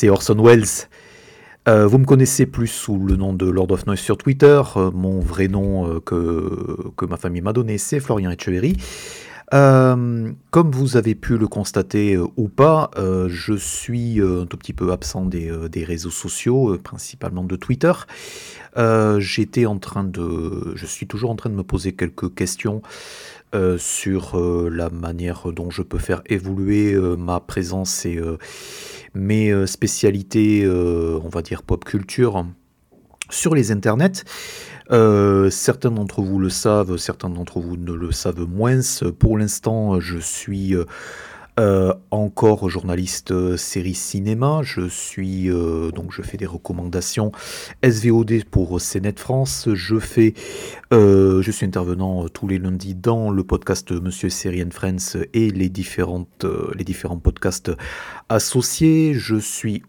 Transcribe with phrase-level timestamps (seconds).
[0.00, 0.64] C'est Orson Welles.
[1.68, 4.62] Euh, vous me connaissez plus sous le nom de Lord of Noise sur Twitter.
[4.76, 8.78] Euh, mon vrai nom euh, que, que ma famille m'a donné, c'est Florian Echeverry.
[9.50, 15.26] comme vous avez pu le constater ou pas, je suis un tout petit peu absent
[15.26, 17.92] des, des réseaux sociaux, principalement de Twitter.
[19.18, 22.80] J'étais en train de, je suis toujours en train de me poser quelques questions
[23.52, 28.20] euh, sur euh, la manière dont je peux faire évoluer euh, ma présence et
[29.14, 32.46] mes spécialités, on va dire pop culture,
[33.28, 34.22] sur les internets.
[35.50, 38.80] certains d'entre vous le savent, certains d'entre vous ne le savent moins.
[39.18, 40.74] Pour l'instant, je suis
[41.60, 47.32] euh, encore journaliste euh, série cinéma, je suis euh, donc je fais des recommandations
[47.84, 49.68] SVOD pour CNET France.
[49.74, 50.32] Je fais,
[50.90, 55.68] je suis intervenant tous les lundis dans le podcast Monsieur Série and Friends et les
[55.68, 57.70] différentes les différents podcasts
[58.30, 59.12] associés.
[59.12, 59.82] Je suis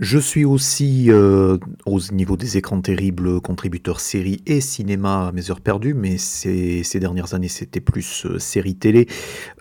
[0.00, 5.50] je suis aussi euh, au niveau des écrans terribles, contributeur série et cinéma à mes
[5.50, 9.08] heures perdues, mais ces, dernières années c'était plus euh, série télé,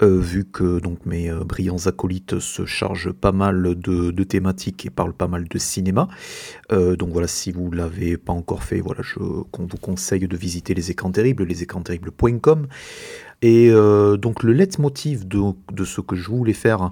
[0.04, 4.92] euh, vu que donc mes brillants acolytes se chargent pas mal de, de, thématiques et
[4.92, 6.08] parlent pas mal de cinéma.
[6.70, 9.46] donc voilà, si vous l'avez pas encore fait, voilà, je vous
[9.82, 12.68] conseille de visiter les écrans terribles, lesécransterribles.com.
[13.42, 15.40] Et donc le leitmotiv de,
[15.72, 16.92] de ce que je voulais faire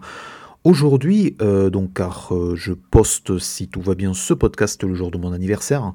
[0.66, 5.12] Aujourd'hui, euh, donc car euh, je poste, si tout va bien, ce podcast le jour
[5.12, 5.94] de mon anniversaire,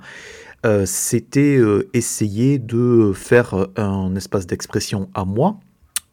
[0.65, 1.59] euh, c'était
[1.93, 5.59] essayer de faire un espace d'expression à moi.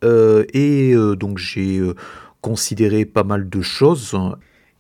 [0.04, 1.82] et donc j'ai
[2.42, 4.18] considéré pas mal de choses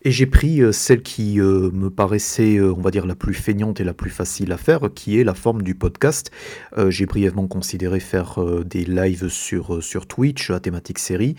[0.07, 3.33] et j'ai pris euh, celle qui euh, me paraissait, euh, on va dire, la plus
[3.33, 6.31] feignante et la plus facile à faire, qui est la forme du podcast.
[6.87, 11.35] j'ai brièvement considéré faire des lives sur, sur Twitch à thématique série.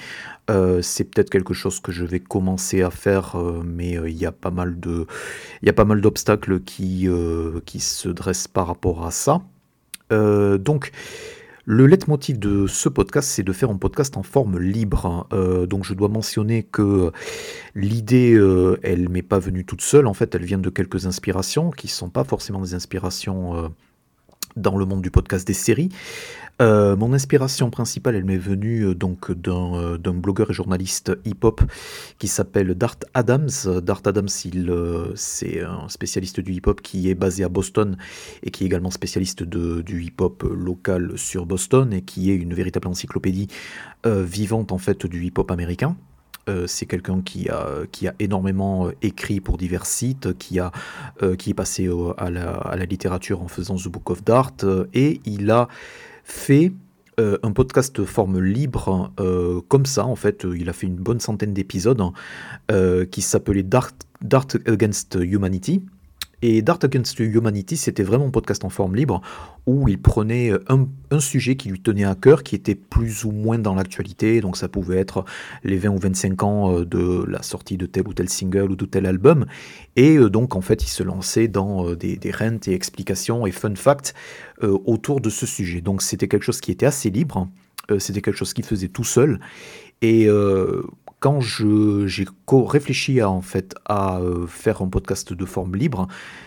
[0.82, 4.50] c'est peut-être quelque chose que je vais commencer à faire, mais il y a pas
[4.50, 7.09] mal il y a pas mal d'obstacles qui,
[7.65, 9.41] qui se dressent par rapport à ça.
[10.10, 10.91] donc,
[11.70, 15.26] le leitmotiv de ce podcast, c'est de faire un podcast en forme libre.
[15.34, 17.12] Euh, donc je dois mentionner que
[17.74, 20.06] l'idée, euh, elle m'est pas venue toute seule.
[20.06, 23.68] En fait, elle vient de quelques inspirations qui ne sont pas forcément des inspirations euh,
[24.58, 25.91] dans le monde du podcast des séries.
[26.60, 31.62] Euh, mon inspiration principale, elle m'est venue euh, donc euh, d'un blogueur et journaliste hip-hop
[32.19, 33.50] qui s'appelle Dart Adams.
[33.82, 34.28] Dart Adams,
[35.14, 37.97] c'est un spécialiste du hip-hop qui est basé à Boston
[38.42, 42.88] et qui est également spécialiste du hip-hop local sur Boston et qui est une véritable
[42.88, 43.48] encyclopédie
[44.04, 45.97] vivante en fait du hip-hop américain.
[46.66, 50.59] C'est quelqu'un qui a, énormément écrit pour divers sites, qui,
[51.38, 54.54] qui est passé à la, littérature en faisant The Book of Dart,
[54.94, 55.69] et il a
[56.25, 56.72] fait
[57.19, 60.47] euh, un podcast forme libre euh, comme ça en fait.
[60.54, 62.00] Il a fait une bonne centaine d'épisodes
[62.70, 63.91] euh, qui s'appelait Dart,
[64.22, 65.82] Dart Against Humanity
[66.41, 69.21] et Dart Against Humanity, c'était vraiment un podcast en forme libre
[69.66, 70.87] où il prenait un,
[71.21, 74.41] sujet qui lui tenait à cœur, qui était plus ou moins dans l'actualité.
[74.41, 75.25] Donc ça pouvait être
[75.65, 78.77] les 20 ou 25 ans euh, de la sortie de tel ou tel single ou
[78.77, 79.47] de tel album.
[79.97, 83.47] Et euh, donc en fait, il se lançait dans euh, des, des rentes et explications
[83.47, 84.15] et fun facts
[84.62, 85.81] autour de ce sujet.
[85.81, 87.48] Donc c'était quelque chose qui était assez libre.
[87.98, 89.38] C'était quelque chose qu'il faisait tout seul.
[90.03, 90.28] Et
[91.20, 96.06] quand j'ai réfléchi à, en fait, à euh, faire un podcast de forme libre,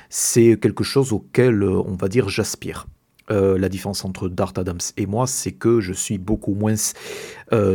[0.10, 2.88] c'est quelque chose auquel, euh, on va dire, j'aspire.
[3.30, 6.76] Euh, la différence entre Dart Adams et moi, c'est que je suis beaucoup moins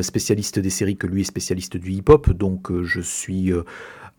[0.00, 3.52] spécialiste des séries que lui est spécialiste du hip-hop, donc je suis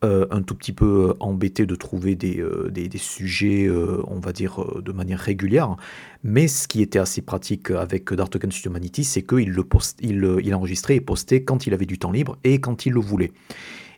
[0.04, 3.68] euh, un tout petit peu euh, embêté de trouver des, euh, des, sujets,
[4.08, 5.76] on va dire, de manière régulière.
[6.24, 9.66] Mais ce qui était assez pratique avec Dark Against Humanity, c'est qu'il le
[10.02, 13.00] il, il enregistrait et postait quand il avait du temps libre et quand il le
[13.00, 13.32] voulait.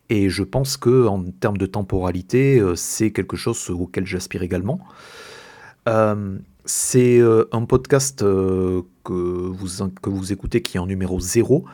[0.09, 4.79] Et je pense que en termes de temporalité, c'est quelque chose auquel j'aspire également.
[6.65, 7.21] c'est
[7.51, 8.83] un podcast que,
[9.13, 11.65] vous, que vous écoutez qui est en numéro 0.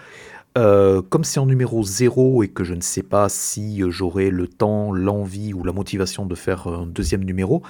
[0.58, 4.48] Euh, comme c'est en numéro 0 et que je ne sais pas si j'aurai le
[4.48, 7.62] temps, l'envie ou la motivation de faire un deuxième numéro,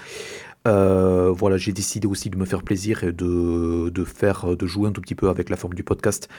[0.67, 4.91] euh, voilà, j'ai décidé aussi de me faire plaisir et de, faire, de jouer un
[4.91, 6.29] tout petit peu avec la forme du podcast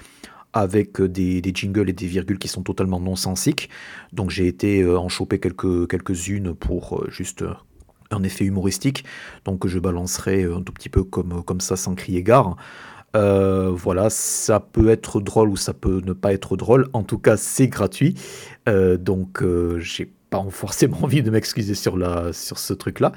[0.52, 3.69] avec des, jingles et des virgules qui sont totalement non-sensiques.
[4.12, 7.44] Donc j'ai été euh, en choper quelques, quelques-unes pour juste
[8.10, 9.04] un effet humoristique.
[9.44, 12.56] Donc je balancerai un tout petit peu comme, comme ça sans crier gare.
[13.16, 16.88] Euh, voilà, ça peut être drôle ou ça peut ne pas être drôle.
[16.92, 18.14] En tout cas, c'est gratuit.
[18.68, 21.98] Euh, donc, euh, j'ai pas forcément envie de m'excuser sur,
[22.34, 23.12] sur ce truc-là.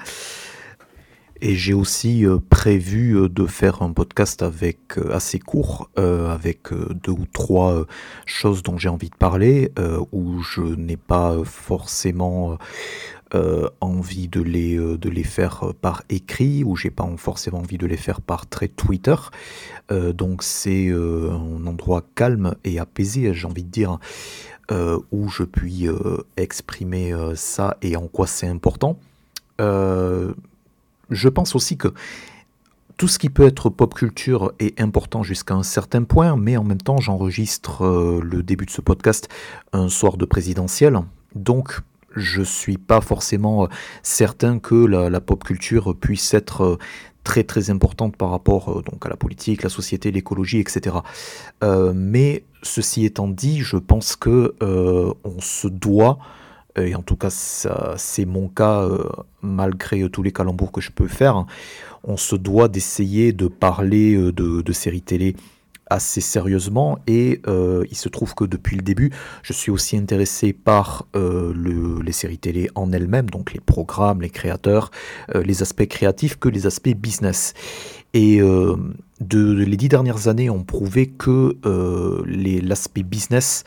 [1.42, 7.86] Et j'ai aussi prévu de faire un podcast avec assez court, avec deux ou trois
[8.26, 9.72] choses dont j'ai envie de parler,
[10.12, 12.56] où je n'ai pas forcément euh,
[13.80, 17.78] envie de les, euh, de les faire euh, par écrit ou j'ai pas forcément envie
[17.78, 19.16] de les faire par trait Twitter.
[19.90, 23.98] donc c'est un endroit calme et apaisé, j'ai envie de dire,
[25.10, 25.88] où je puis
[26.36, 28.98] exprimer ça et en quoi c'est important.
[29.58, 31.88] je pense aussi que
[32.96, 36.64] tout ce qui peut être pop culture est important jusqu'à un certain point, mais en
[36.64, 39.28] même temps j'enregistre le début de ce podcast
[39.72, 41.00] un soir de présidentiel.
[41.34, 41.80] Donc
[42.14, 43.66] je suis pas forcément euh,
[44.02, 46.78] certain que la, pop culture puisse être euh,
[47.24, 50.96] très très importante par rapport euh, donc à la politique, la société, l'écologie, etc.
[51.94, 56.18] mais ceci étant dit, je pense que on se doit,
[56.76, 58.86] et en tout cas c'est mon cas
[59.42, 61.46] malgré tous les calembours que je peux faire,
[62.04, 65.36] on se doit d'essayer de parler de séries télé
[65.90, 69.10] assez sérieusement et euh, il se trouve que depuis le début,
[69.42, 74.22] je suis aussi intéressé par euh, le, les séries télé en elles-mêmes, donc les programmes,
[74.22, 74.90] les créateurs,
[75.34, 77.52] euh, les aspects créatifs que les aspects business.
[78.12, 81.56] Et de, les dix dernières années ont prouvé que
[82.26, 83.62] l'aspect business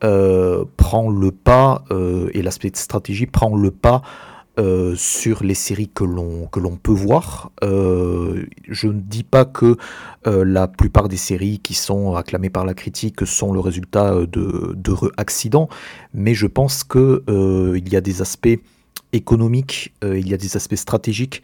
[0.00, 1.84] prend le pas
[2.32, 4.00] et l'aspect stratégie prend le pas
[4.58, 7.52] euh, sur les séries que l'on que l'on peut voir.
[7.62, 9.76] Euh, je ne dis pas que
[10.26, 14.72] euh, la plupart des séries qui sont acclamées par la critique sont le résultat de
[14.74, 15.68] d'heureux accidents,
[16.14, 17.22] mais je pense que
[17.76, 18.58] il y a des aspects
[19.12, 21.42] économiques, il y a des aspects stratégiques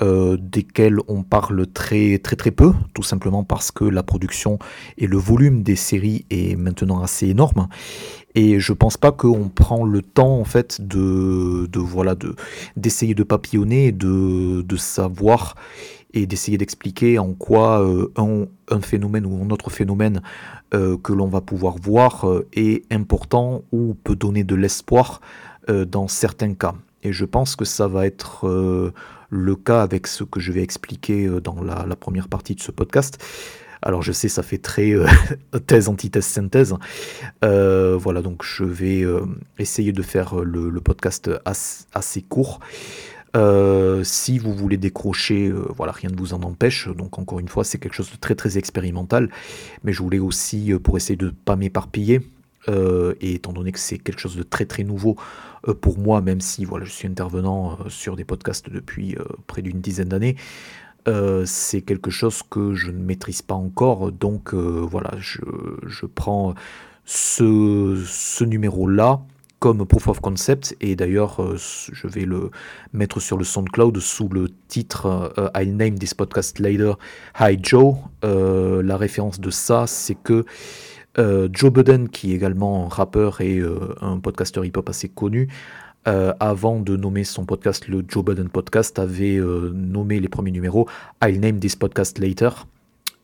[0.00, 4.58] desquels on parle très très très peu, tout simplement parce que la production
[4.98, 7.68] et le volume des séries est maintenant assez énorme.
[8.34, 12.34] Et je pense pas qu'on prend le temps en fait de, de voilà de
[12.76, 15.54] d'essayer de papillonner, de, de savoir
[16.14, 18.10] et d'essayer d'expliquer en quoi euh,
[18.70, 20.22] un, phénomène ou un autre phénomène
[20.72, 25.20] euh, que l'on va pouvoir voir euh, est important ou peut donner de l'espoir
[25.66, 26.74] dans certains cas.
[27.04, 28.92] Et je pense que ça va être
[29.30, 33.22] le cas avec ce que je vais expliquer dans la, première partie de ce podcast.
[33.84, 35.06] Alors je sais, ça fait très euh,
[35.66, 36.74] thèse, antithèse, synthèse.
[37.44, 39.20] Euh, voilà, donc je vais euh,
[39.58, 42.60] essayer de faire le, podcast assez, court.
[44.02, 46.88] si vous voulez décrocher, voilà, rien ne vous en empêche.
[46.88, 49.28] Donc encore une fois, c'est quelque chose de très très expérimental.
[49.82, 52.22] Mais je voulais aussi, pour essayer de ne pas m'éparpiller,
[52.68, 55.16] et étant donné que c'est quelque chose de très très nouveau
[55.80, 59.16] pour moi, même si voilà, je suis intervenant sur des podcasts depuis
[59.46, 60.36] près d'une dizaine d'années,
[61.06, 66.54] euh, c'est quelque chose que je ne maîtrise pas encore, donc euh, voilà, je, prends
[67.04, 69.20] ce, numéro-là
[69.58, 72.50] comme proof of concept, et d'ailleurs euh, je vais le
[72.94, 76.94] mettre sur le SoundCloud sous le titre I'll name this podcast later,
[77.38, 77.96] Hi Joe.
[78.22, 80.46] la référence de ça, c'est que
[81.16, 83.62] Joe Budden, qui est également rappeur et
[84.00, 85.48] un podcasteur hip-hop assez connu,
[86.06, 90.50] euh, avant de nommer son podcast le Joe Budden Podcast, avait euh, nommé les premiers
[90.50, 90.86] numéros
[91.22, 92.50] I'll name this podcast later.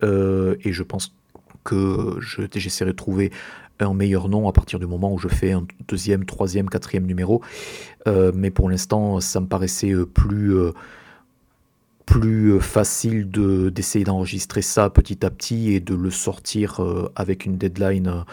[0.02, 1.14] Euh, et je pense
[1.62, 2.18] que
[2.54, 3.32] j'essaierai de trouver
[3.80, 7.42] un meilleur nom à partir du moment où je fais un deuxième, troisième, quatrième numéro.
[8.06, 10.54] mais pour l'instant, ça me paraissait plus,
[12.10, 16.80] plus facile d'essayer d'enregistrer ça petit à petit et de le sortir
[17.14, 18.24] avec une deadline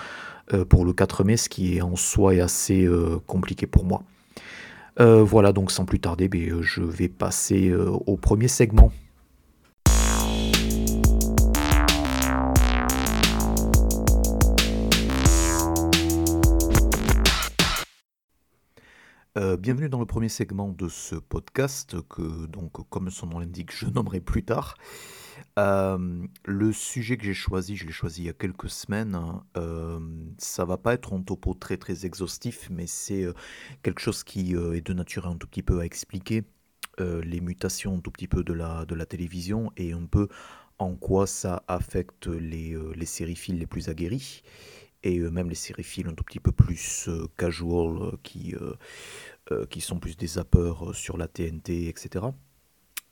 [0.69, 2.89] pour le 4 mai, ce qui en soi est assez
[3.27, 4.03] compliqué pour moi.
[4.99, 8.91] Euh, voilà, donc sans plus tarder, ben, euh, je vais passer euh, au premier segment.
[19.59, 23.85] Bienvenue dans le premier segment de ce podcast que, donc, comme son nom l'indique, je
[23.85, 24.75] nommerai plus tard.
[25.59, 29.13] Euh, le sujet que j'ai choisi, je l'ai choisi il y a quelques semaines.
[29.13, 29.99] Hein, euh,
[30.39, 33.33] ça va pas être un topo très très exhaustif, mais c'est euh,
[33.83, 36.43] quelque chose qui est de nature un tout petit peu à expliquer
[36.99, 40.29] les mutations tout petit peu de la, de la télévision et un peu
[40.79, 44.41] en quoi ça affecte les, les les plus aguerris
[45.07, 48.55] et même les sériphiles un tout petit peu plus casual qui,
[49.69, 52.27] qui sont plus des zappeurs sur la TNT, etc.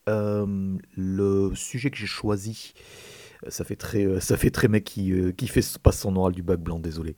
[0.08, 2.74] Euh, le sujet que j'ai choisi,
[3.44, 6.34] euh, ça fait très, euh, ça fait très mec qui, qui fait pas son oral
[6.34, 7.16] du bac blanc, désolé.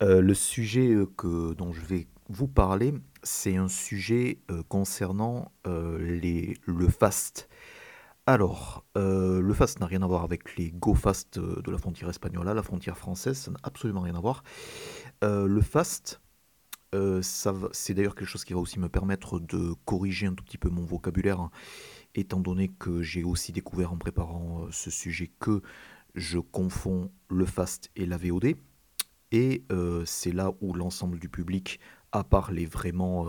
[0.00, 7.48] le sujet que, dont je vais vous parler, c'est un sujet concernant les, le fast.
[8.24, 12.46] Alors, le fast n'a rien à voir avec les go fast de la frontière espagnole,
[12.46, 14.44] la frontière française, ça n'a absolument rien à voir.
[15.22, 16.20] le fast,
[16.92, 20.68] c'est d'ailleurs quelque chose qui va aussi me permettre de corriger un tout petit peu
[20.68, 21.48] mon vocabulaire
[22.14, 25.60] étant donné que j'ai aussi découvert en préparant ce sujet que
[26.14, 28.54] je confonds le fast et la VOD.
[29.32, 29.64] Et
[30.04, 31.80] c'est là où l'ensemble du public,
[32.12, 33.26] à part les vraiment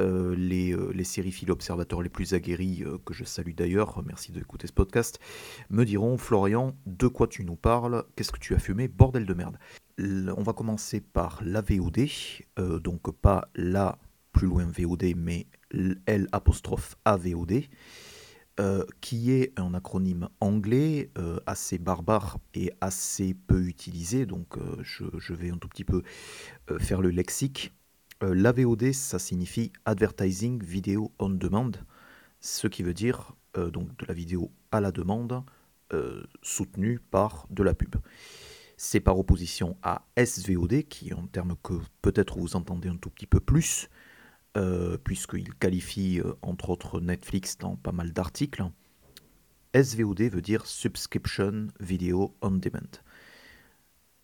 [0.00, 4.72] euh, les, euh, observateurs les plus aguerris, euh, que je salue d'ailleurs, merci d'écouter ce
[4.72, 5.20] podcast,
[5.68, 9.34] me diront Florian, de quoi tu nous parles Qu'est-ce que tu as fumé Bordel de
[9.34, 9.58] merde.
[9.98, 12.08] on va commencer par la VOD,
[12.82, 13.98] donc pas la
[14.32, 15.46] plus loin VOD, mais
[16.06, 16.28] L
[17.04, 17.62] AVOD.
[18.58, 21.10] Euh, qui est un acronyme anglais
[21.46, 26.02] assez barbare et assez peu utilisé, donc je, je, vais un tout petit peu
[26.78, 27.72] faire le lexique.
[28.22, 31.72] Euh, L'AVOD, ça signifie Advertising Video on Demand,
[32.40, 35.42] ce qui veut dire euh, donc de la vidéo à la demande
[35.94, 37.96] euh, soutenue par de la pub.
[38.76, 43.10] C'est par opposition à SVOD, qui est un terme que peut-être vous entendez un tout
[43.10, 43.88] petit peu plus,
[45.04, 48.64] puisqu'il qualifie entre autres Netflix dans pas mal d'articles.
[49.74, 53.02] SVOD veut dire Subscription Video on Demand,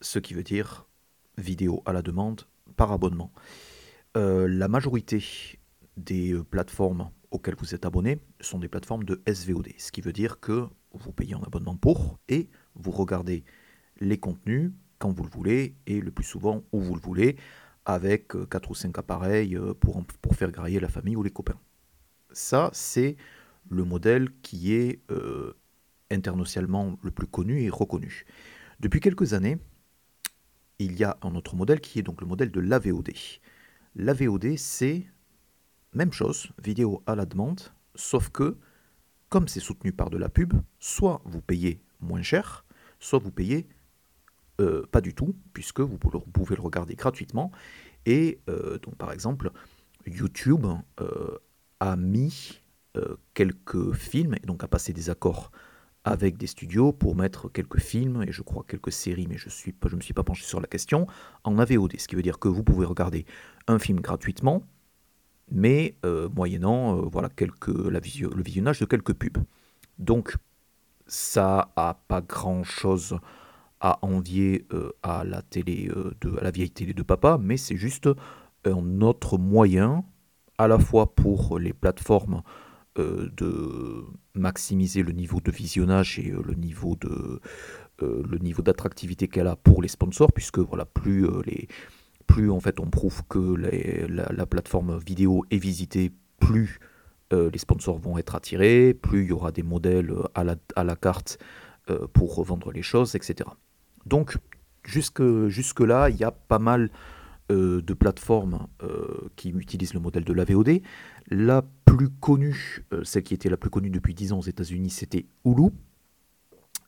[0.01, 0.87] ce qui veut dire
[1.37, 2.43] vidéo à la demande
[2.77, 3.31] par abonnement.
[4.17, 5.23] Euh, la majorité
[5.99, 10.15] des euh, plateformes auxquelles vous êtes abonné sont des plateformes de SVOD, ce qui veut
[10.15, 13.45] dire que vous payez un abonnement pour et vous regardez
[14.01, 17.37] les contenus quand vous le voulez et le plus souvent où vous le voulez
[17.85, 21.61] avec 4 euh, ou 5 appareils pour, pour faire grailler la famille ou les copains.
[22.33, 23.17] Ça, c'est
[23.69, 25.01] le modèle qui est
[26.11, 28.25] internationalement le plus connu et reconnu.
[28.81, 29.59] Depuis quelques années,
[30.79, 33.11] il y a un autre modèle qui est donc le modèle de l'AVOD.
[33.99, 35.07] La VOD, c'est
[35.95, 37.63] même chose, vidéo à la demande,
[37.95, 38.59] sauf que,
[39.31, 42.67] comme c'est soutenu par de la pub, soit vous payez moins cher,
[43.01, 43.67] soit vous payez
[44.61, 47.53] euh, pas du tout, puisque vous pouvez le regarder gratuitement.
[48.05, 49.51] Et euh, donc, par exemple,
[50.07, 50.67] YouTube
[51.01, 51.39] euh,
[51.81, 52.61] a mis
[53.35, 55.51] quelques films, et donc a passé des accords
[56.07, 59.89] avec des studios pour mettre quelques films et je crois quelques séries, mais je ne
[59.89, 61.09] je me suis pas penché sur la question,
[61.43, 61.99] en AVOD.
[61.99, 63.27] Ce qui veut dire que vous pouvez regarder
[63.69, 64.63] un film gratuitement,
[65.51, 68.01] mais euh, moyennant euh, voilà, quelques, le
[68.43, 69.39] visionnage de quelques pubs.
[69.99, 70.37] Donc
[71.07, 73.19] ça a pas grand-chose
[73.81, 78.09] à envier euh, à, la télé, de, la vieille télé de papa, mais c'est juste
[78.65, 80.05] un autre moyen,
[80.59, 82.43] à la fois pour les plateformes
[82.97, 87.41] de maximiser le niveau de visionnage et le niveau de
[88.01, 91.69] le niveau d'attractivité qu'elle a pour les sponsors, puisque voilà, plus les
[92.27, 93.55] plus en fait on prouve que
[94.09, 96.79] la, plateforme vidéo est visitée, plus
[97.33, 100.95] les sponsors vont être attirés, plus il y aura des modèles à la, à la
[100.95, 101.39] carte
[102.13, 103.51] pour revendre les choses, etc.
[104.07, 104.39] Donc
[104.85, 106.91] jusque, jusque là, il y a pas mal
[107.53, 110.81] euh, de plateformes euh, qui utilisent le modèle de la VOD.
[111.29, 114.91] La plus connue, euh, celle qui était la plus connue depuis 10 ans aux États-Unis,
[114.91, 115.71] c'était Hulu.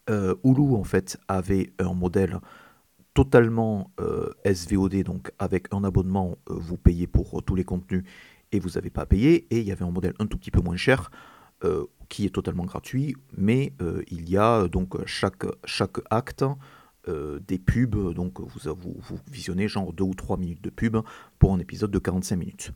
[0.08, 2.40] Hulu, en fait, avait un modèle
[3.18, 3.90] totalement
[4.44, 8.04] SVOD, donc avec un abonnement, vous payez pour tous les contenus
[8.52, 9.46] et vous n'avez pas à payer.
[9.50, 11.10] Et il y avait un modèle un tout petit peu moins cher,
[12.08, 13.72] qui est totalement gratuit, mais
[14.08, 16.44] il y a donc chaque, chaque acte
[17.08, 20.98] euh, des pubs, donc vous, vous, visionnez genre 2 ou 3 minutes de pub
[21.38, 22.72] pour un épisode de 45 minutes.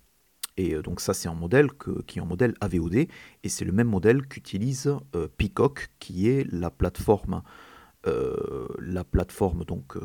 [0.56, 1.68] Et euh, donc ça c'est un modèle
[2.06, 3.08] qui est un modèle AVOD, et
[3.48, 7.42] c'est le même modèle qu'utilise euh, Peacock, qui est la plateforme,
[8.04, 9.96] la plateforme donc,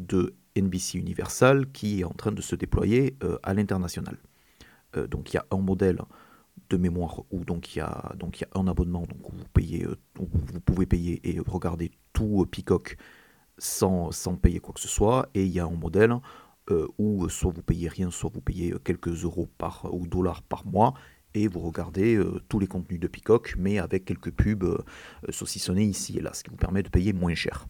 [0.00, 4.18] de NBC Universal qui est en train de se déployer à l'international.
[5.08, 6.00] donc il y a un modèle
[6.68, 9.44] de mémoire où donc il y a donc il y a un abonnement donc vous
[9.54, 12.96] payez vous pouvez payer et regarder tout Peacock
[13.60, 15.28] sans, payer quoi que ce soit.
[15.34, 16.14] Et il y a un modèle
[16.70, 20.66] euh, où soit vous payez rien, soit vous payez quelques euros par, ou dollars par
[20.66, 20.94] mois.
[21.34, 24.78] Et vous regardez euh, tous les contenus de Peacock, mais avec quelques pubs euh,
[25.28, 27.66] saucissonnées ici et là, ce qui vous permet de payer moins cher.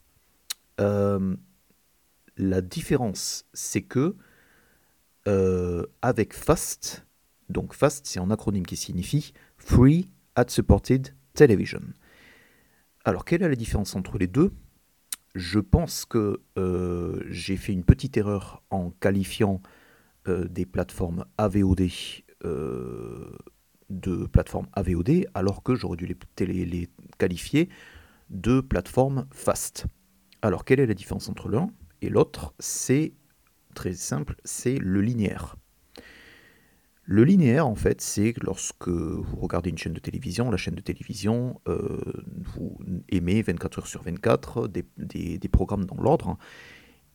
[2.40, 4.16] La différence, c'est que
[6.02, 7.06] avec FAST,
[7.49, 11.82] donc FAST, c'est un acronyme qui signifie Free Ad Supported Television.
[13.04, 14.52] Alors, quelle est la différence entre les deux?
[15.35, 19.61] Je pense que euh, j'ai fait une petite erreur en qualifiant
[20.28, 21.88] euh, des plateformes AVOD
[22.44, 23.37] euh,
[23.88, 27.68] de plateformes AVOD, alors que j'aurais dû les, les, qualifier
[28.28, 29.87] de plateformes fast.
[30.42, 31.70] Alors, quelle est la différence entre l'un?
[32.02, 33.12] Et l'autre C'est
[33.75, 35.57] très simple, c'est le linéaire.
[37.04, 40.80] Le linéaire, en fait, c'est lorsque vous regardez une chaîne de télévision, la chaîne de
[40.80, 41.99] télévision, euh,
[42.54, 42.78] vous
[43.09, 46.38] émet 24 heures sur 24 des, programmes dans l'ordre.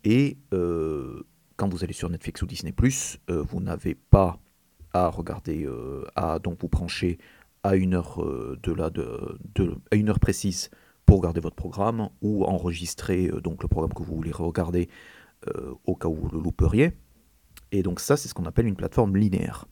[0.03, 1.23] Et euh,
[1.55, 2.73] quand vous allez sur Netflix ou Disney,
[3.29, 4.39] euh, vous n'avez pas
[4.91, 5.65] à regarder,
[6.15, 7.17] à donc vous brancher
[7.63, 8.21] à une heure,
[8.63, 8.73] de
[9.55, 10.69] de, à une heure précise
[11.05, 14.89] pour regarder votre programme ou enregistrer donc le programme que vous voulez regarder
[15.85, 16.93] au cas où vous le louperiez.
[17.71, 19.65] Et donc ça, c'est ce qu'on appelle une plateforme linéaire.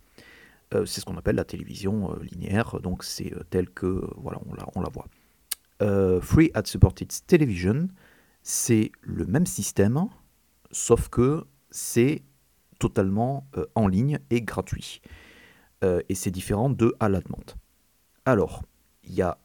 [0.72, 4.82] c'est ce qu'on appelle la télévision linéaire, donc c'est tel que voilà, on la, on
[4.82, 5.08] la voit.
[6.22, 7.88] Free Ad Supported Television,
[8.44, 10.08] c'est le même système,
[10.72, 12.24] sauf que c'est
[12.80, 15.02] totalement euh, en ligne et gratuit.
[15.84, 17.52] Euh, et c'est différent de à la demande.
[18.26, 18.64] Alors,
[19.04, 19.38] il y a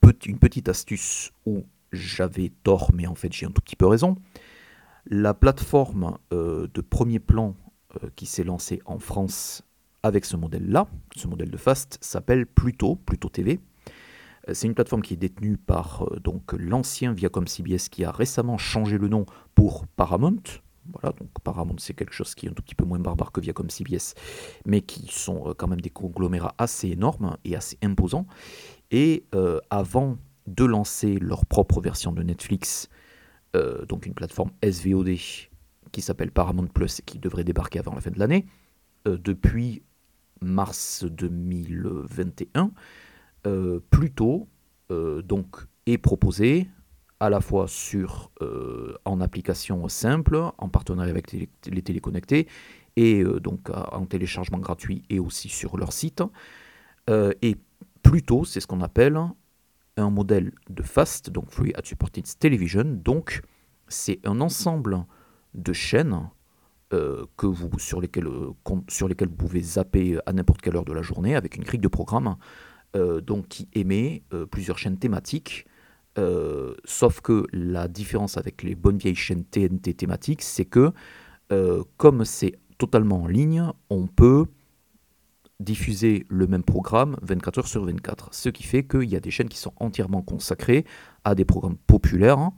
[0.00, 3.86] petit, une petite astuce où j'avais tort, mais en fait j'ai un tout petit peu
[3.86, 4.16] raison.
[5.06, 7.54] La plateforme euh, de premier plan
[8.14, 9.62] qui s'est lancée en France
[10.02, 13.58] avec ce modèle-là, ce modèle de Fast, s'appelle Pluto, Pluto TV.
[14.52, 16.06] C'est une plateforme qui est détenue par
[16.58, 20.42] l'ancien Viacom CBS qui a récemment changé le nom pour Paramount,
[20.92, 23.40] voilà, donc Paramount, c'est quelque chose qui est un tout petit peu moins barbare que
[23.40, 24.14] Viacom CBS,
[24.64, 28.26] mais qui sont euh, quand même des conglomérats assez énormes et assez imposants.
[28.90, 32.88] Et euh, avant de lancer leur propre version de Netflix,
[33.56, 35.16] euh, donc une plateforme SVOD
[35.92, 38.46] qui s'appelle Paramount Plus et qui devrait débarquer avant la fin de l'année,
[39.04, 39.82] depuis
[40.40, 42.72] mars 2021,
[43.88, 44.48] plutôt
[44.90, 46.68] donc est proposé
[47.20, 52.46] à la fois sur, euh, en application simple, en partenariat avec les, téléconnectés,
[52.96, 56.22] et euh, donc en téléchargement gratuit et aussi sur leur site.
[57.08, 57.56] Euh, et
[58.08, 59.18] plutôt, c'est ce qu'on appelle
[59.96, 62.84] un modèle de FAST, donc Free Ad Supported Television.
[62.84, 63.42] Donc,
[63.88, 65.04] c'est un ensemble
[65.54, 66.28] de chaînes
[66.90, 68.28] que vous, sur, lesquelles,
[68.88, 71.80] sur lesquelles vous pouvez zapper à n'importe quelle heure de la journée avec une grille
[71.80, 72.36] de programme
[72.94, 75.66] donc qui émet plusieurs chaînes thématiques
[76.18, 80.92] euh, sauf que la différence avec les bonnes vieilles chaînes TNT thématiques, c'est que
[81.52, 84.46] euh, comme c'est totalement en ligne, on peut
[85.60, 88.28] diffuser le même programme 24 heures sur 24.
[88.32, 90.84] Ce qui fait qu'il y a des chaînes qui sont entièrement consacrées
[91.24, 92.50] à des programmes populaires.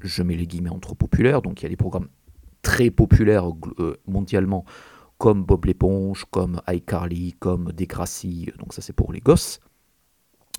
[0.00, 2.08] Je mets les guillemets entre populaires, donc il y a des programmes
[2.62, 3.46] très populaires
[3.78, 4.64] euh, mondialement
[5.18, 9.60] comme Bob l'éponge, comme iCarly, comme Degrassi, donc ça c'est pour les gosses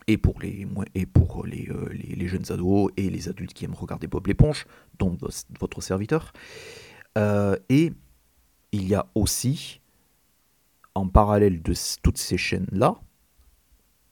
[0.08, 3.74] et pour les, et pour euh, les, les, jeunes ados et les adultes qui aiment
[3.74, 4.66] regarder Bob l'éponge,
[5.00, 5.18] dont
[5.60, 6.34] votre serviteur.
[7.18, 7.92] Euh, et
[8.72, 9.82] il y a aussi,
[10.96, 12.96] en parallèle de toutes ces chaînes-là,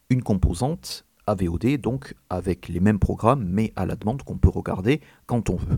[0.10, 5.02] une composante AVOD, donc avec les mêmes programmes, mais à la demande qu'on peut regarder
[5.26, 5.78] quand on veut.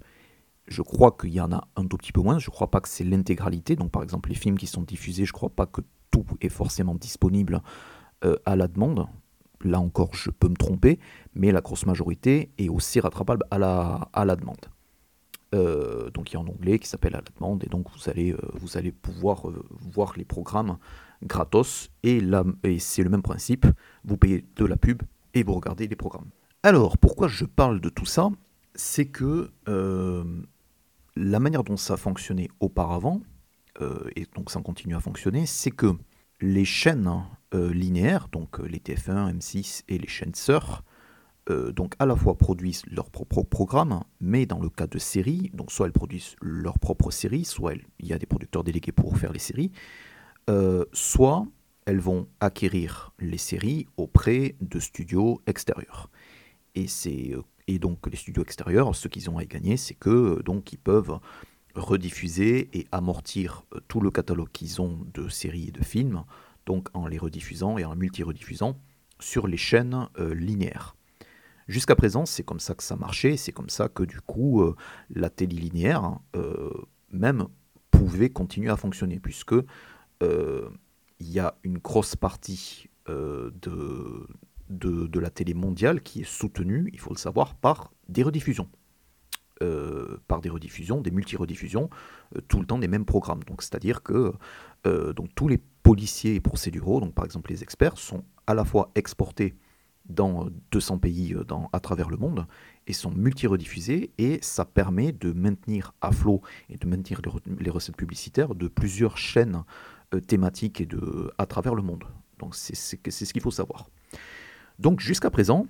[0.68, 2.80] Je crois qu'il y en a un tout petit peu moins, je ne crois pas
[2.80, 5.66] que c'est l'intégralité, donc par exemple les films qui sont diffusés, je ne crois pas
[5.66, 7.62] que tout est forcément disponible
[8.24, 9.08] euh, à la demande,
[9.64, 11.00] Là encore, je peux me tromper,
[11.36, 14.70] mais la grosse majorité est aussi rattrapable à la, à la demande.
[15.54, 18.10] Euh, donc il y a un onglet qui s'appelle à la demande et donc vous
[18.10, 20.78] allez, euh, pouvoir euh, voir les programmes
[21.24, 22.20] gratos et,
[22.80, 23.66] c'est le même principe,
[24.04, 26.30] vous payez de la pub et vous regardez les programmes.
[26.64, 28.30] Alors pourquoi je parle de tout ça?
[28.76, 29.52] C'est que
[31.16, 33.22] la manière dont ça fonctionnait auparavant,
[34.16, 35.96] et donc ça continue à fonctionner, c'est que
[36.44, 37.10] les chaînes
[37.54, 40.84] euh, linéaires, donc euh, les TF1, M6 et les chaînes sœurs,
[41.50, 45.52] euh, donc à la fois produisent leur propre programme, mais dans le cas de séries,
[45.54, 49.18] donc soit elles produisent leur propre série, soit il y a des producteurs délégués pour
[49.18, 49.72] faire les séries,
[50.92, 51.46] soit
[51.86, 56.10] elles vont acquérir les séries auprès de studios extérieurs.
[56.76, 56.88] Et,
[57.68, 60.78] et donc les studios extérieurs, ce qu'ils ont à y gagner, c'est que donc ils
[60.80, 61.20] peuvent
[61.76, 66.24] rediffuser et amortir tout le catalogue qu'ils ont de séries et de films
[66.66, 68.80] donc en les rediffusant et en multi-rediffusant
[69.20, 70.96] sur les chaînes euh, linéaires.
[71.68, 74.76] Jusqu'à présent, c'est comme ça que ça marchait, c'est comme ça que du coup, euh,
[75.10, 76.70] la télé linéaire hein, euh,
[77.12, 77.48] même
[77.92, 79.56] pouvait continuer à fonctionner, puisque
[80.22, 87.14] il y a une grosse partie de, la télé mondiale qui est soutenue, il faut
[87.14, 88.70] le savoir, par des rediffusions.
[90.30, 91.90] par des rediffusions, des multi-rediffusions,
[92.48, 93.44] tout le temps des mêmes programmes.
[93.44, 94.32] Donc, c'est-à-dire que
[95.36, 99.56] tous les policiers et procéduraux, donc par exemple les experts, sont à la fois exportés
[100.06, 102.46] dans 200 pays euh, à travers le monde
[102.88, 107.22] et sont multi-rediffusés et ça permet de maintenir à flot et de maintenir
[107.60, 109.64] les, recettes publicitaires de plusieurs chaînes
[110.14, 112.04] euh, thématiques et de, à travers le monde.
[112.40, 113.90] Donc c'est ce qu'il faut savoir.
[114.80, 115.68] Donc jusqu'à présent,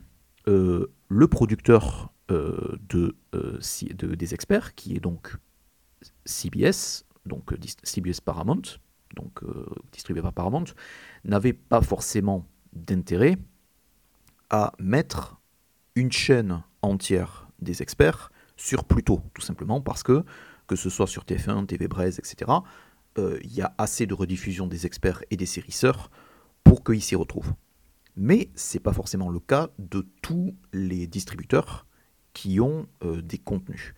[0.48, 5.36] euh, le producteur de, de, des experts, qui est donc
[6.26, 8.62] CBS, donc CBS Paramount,
[9.16, 9.42] donc
[9.92, 10.64] distribué par Paramount,
[11.26, 13.38] n'avait pas forcément d'intérêt
[14.50, 15.40] à mettre
[15.96, 20.24] une chaîne entière des experts sur Pluto, tout simplement parce que,
[20.68, 22.52] que ce soit sur TF1, TV Braise, etc.,
[23.18, 26.10] euh, il y a assez de rediffusion des experts et des séries sœurs
[26.64, 27.54] pour qu'ils s'y retrouvent.
[28.16, 31.86] Mais ce n'est pas forcément le cas de tous les distributeurs
[32.34, 33.94] qui ont des contenus.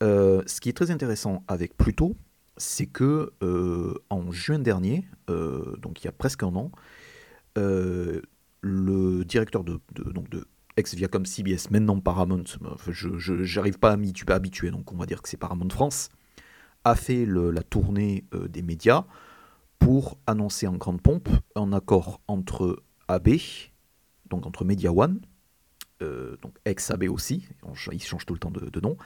[0.00, 2.16] ce qui est très intéressant avec Pluto,
[2.58, 3.32] c'est que
[4.10, 6.70] en juin dernier, donc il y a presque un an,
[8.60, 12.44] le directeur de, donc de ex-Viacom CBS, maintenant Paramount,
[12.88, 16.10] je n'arrive pas à m'y habituer, donc on va dire que c'est Paramount France,
[16.84, 19.04] a fait la tournée euh, des médias
[19.78, 23.30] pour annoncer en grande pompe un accord entre AB,
[24.28, 25.20] donc entre Media One,
[26.02, 27.48] euh, donc ex-AB aussi,
[27.92, 28.96] il change tout le temps de, nom,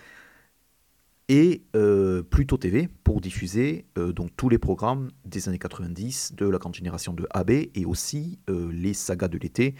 [1.29, 6.59] et euh, Pluto TV pour diffuser donc tous les programmes des années 90 de la
[6.59, 9.75] grande génération de AB et aussi les sagas de l'été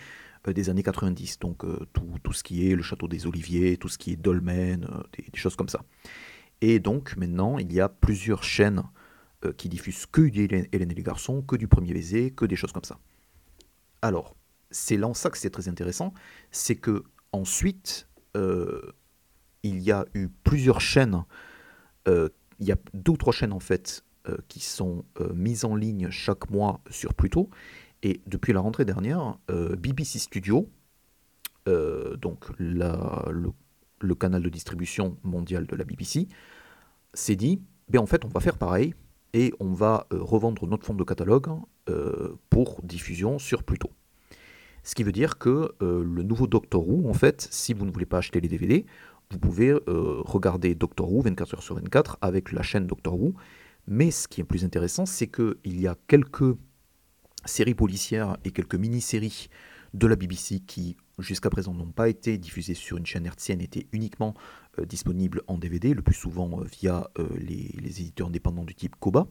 [0.47, 4.13] des années 90, donc tout, ce qui est le château des Oliviers, tout ce qui
[4.13, 5.83] est Dolmen, des, choses comme ça.
[6.61, 8.83] Et donc maintenant, il y a plusieurs chaînes
[9.45, 12.55] euh, qui diffusent que du Hélène et les garçons, que du premier baiser, que des
[12.55, 13.01] choses comme ça.
[14.01, 14.37] Alors,
[14.71, 16.15] c'est là en ça que c'est très intéressant,
[16.53, 17.03] c'est que
[17.33, 18.93] ensuite, euh,
[19.63, 21.25] il y a eu plusieurs chaînes,
[22.09, 24.05] euh, il y a deux ou trois chaînes en fait,
[24.47, 27.51] qui sont mises en ligne chaque mois sur Pluto.
[28.05, 30.71] Et depuis la rentrée dernière, BBC Studio,
[31.67, 36.29] donc le canal de distribution mondial de la BBC,
[37.15, 38.95] s'est dit, ben en fait on va faire pareil
[39.35, 41.49] et on va euh, revendre notre fonds de catalogue
[41.89, 43.91] euh, pour diffusion sur Pluto.
[44.85, 47.93] Ce qui veut dire que euh, le nouveau Doctor Who, en fait, si vous ne
[47.93, 48.85] voulez pas acheter les DVD,
[49.33, 53.35] vous pouvez regarder Doctor Who 24 heures sur 24 avec la chaîne Doctor Who.
[53.87, 56.57] Mais ce qui est plus intéressant, c'est qu'il y a quelques
[57.45, 59.49] séries policières et quelques mini-séries
[59.95, 63.87] de la BBC qui jusqu'à présent n'ont pas été diffusées sur une chaîne hertzienne étaient
[63.93, 64.35] uniquement
[64.79, 68.97] euh, disponibles en DVD, le plus souvent euh, via euh, les, éditeurs indépendants du type
[68.99, 69.27] Koba,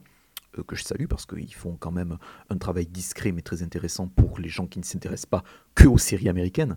[0.66, 2.18] que je salue parce qu'ils font quand même
[2.50, 5.96] un travail discret mais très intéressant pour les gens qui ne s'intéressent pas que aux
[5.96, 6.76] séries américaines.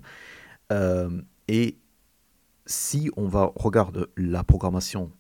[1.50, 1.78] et
[2.66, 5.12] si on va regarder la programmation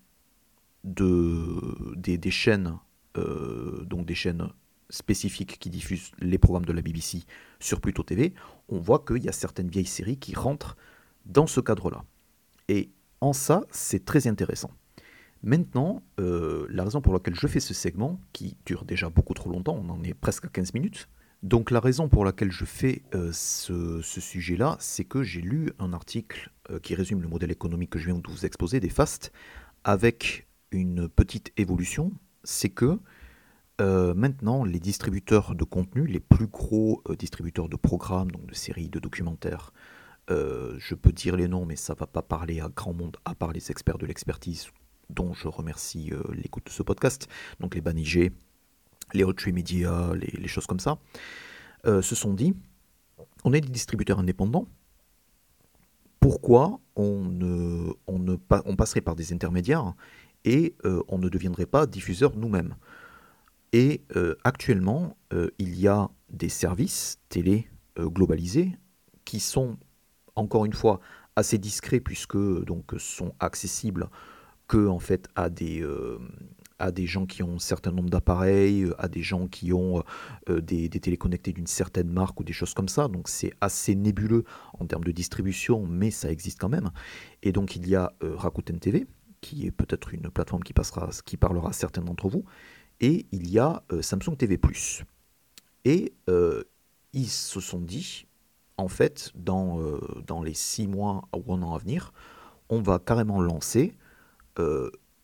[0.83, 2.77] de, des, chaînes,
[3.15, 4.49] donc des chaînes
[4.89, 7.23] spécifiques qui diffusent les programmes de la BBC
[7.59, 8.33] sur Pluto TV,
[8.69, 10.77] on voit qu'il y a certaines vieilles séries qui rentrent
[11.25, 12.03] dans ce cadre-là.
[12.67, 12.89] Et
[13.21, 14.71] en ça, c'est très intéressant.
[15.43, 19.49] Maintenant, euh, la raison pour laquelle je fais ce segment, qui dure déjà beaucoup trop
[19.49, 21.07] longtemps, on en est presque à 15 minutes,
[21.43, 25.93] donc la raison pour laquelle je fais euh, ce, sujet-là, c'est que j'ai lu un
[25.93, 29.31] article euh, qui résume le modèle économique que je viens de vous exposer des FAST,
[29.83, 32.11] avec une petite évolution,
[32.43, 32.99] c'est que
[33.81, 38.53] euh, maintenant, les distributeurs de contenu, les plus gros euh, distributeurs de programmes, donc de
[38.53, 39.73] séries, de documentaires,
[40.31, 43.35] euh, je peux dire les noms, mais ça va pas parler à grand monde, à
[43.35, 44.67] part les experts de l'expertise,
[45.09, 47.27] dont je remercie l'écoute de ce podcast,
[47.59, 48.31] donc les Banigé,
[49.13, 50.97] les Hottree Media, les, choses comme ça,
[51.85, 52.55] se sont dit,
[53.43, 54.67] on est des distributeurs indépendants,
[56.25, 59.93] pourquoi on, ne, on, on passerait par des intermédiaires
[60.43, 60.75] et
[61.07, 62.75] on ne deviendrait pas diffuseur nous-mêmes.
[63.73, 68.71] Et euh, actuellement, euh, il y a des services télé euh, globalisés
[69.23, 69.77] qui sont,
[70.35, 70.99] encore une fois,
[71.35, 74.09] assez discrets puisque donc sont accessibles
[74.67, 75.85] que en fait à des
[76.79, 80.03] à des gens qui ont un certain nombre d'appareils, à des gens qui ont
[80.49, 83.07] des, des téléconnectés d'une certaine marque ou des choses comme ça.
[83.07, 84.43] Donc c'est assez nébuleux
[84.77, 86.89] en termes de distribution, mais ça existe quand même.
[87.43, 89.07] Et donc il y a Rakuten TV,
[89.41, 92.45] qui est peut-être une plateforme qui, passera, qui parlera à certains d'entre vous,
[92.99, 94.57] et il y a euh, Samsung TV⁇
[95.83, 96.63] Et euh,
[97.13, 98.25] ils se sont dit,
[98.77, 102.13] en fait, dans, euh, dans les six mois ou un an à venir,
[102.69, 103.93] on va carrément lancer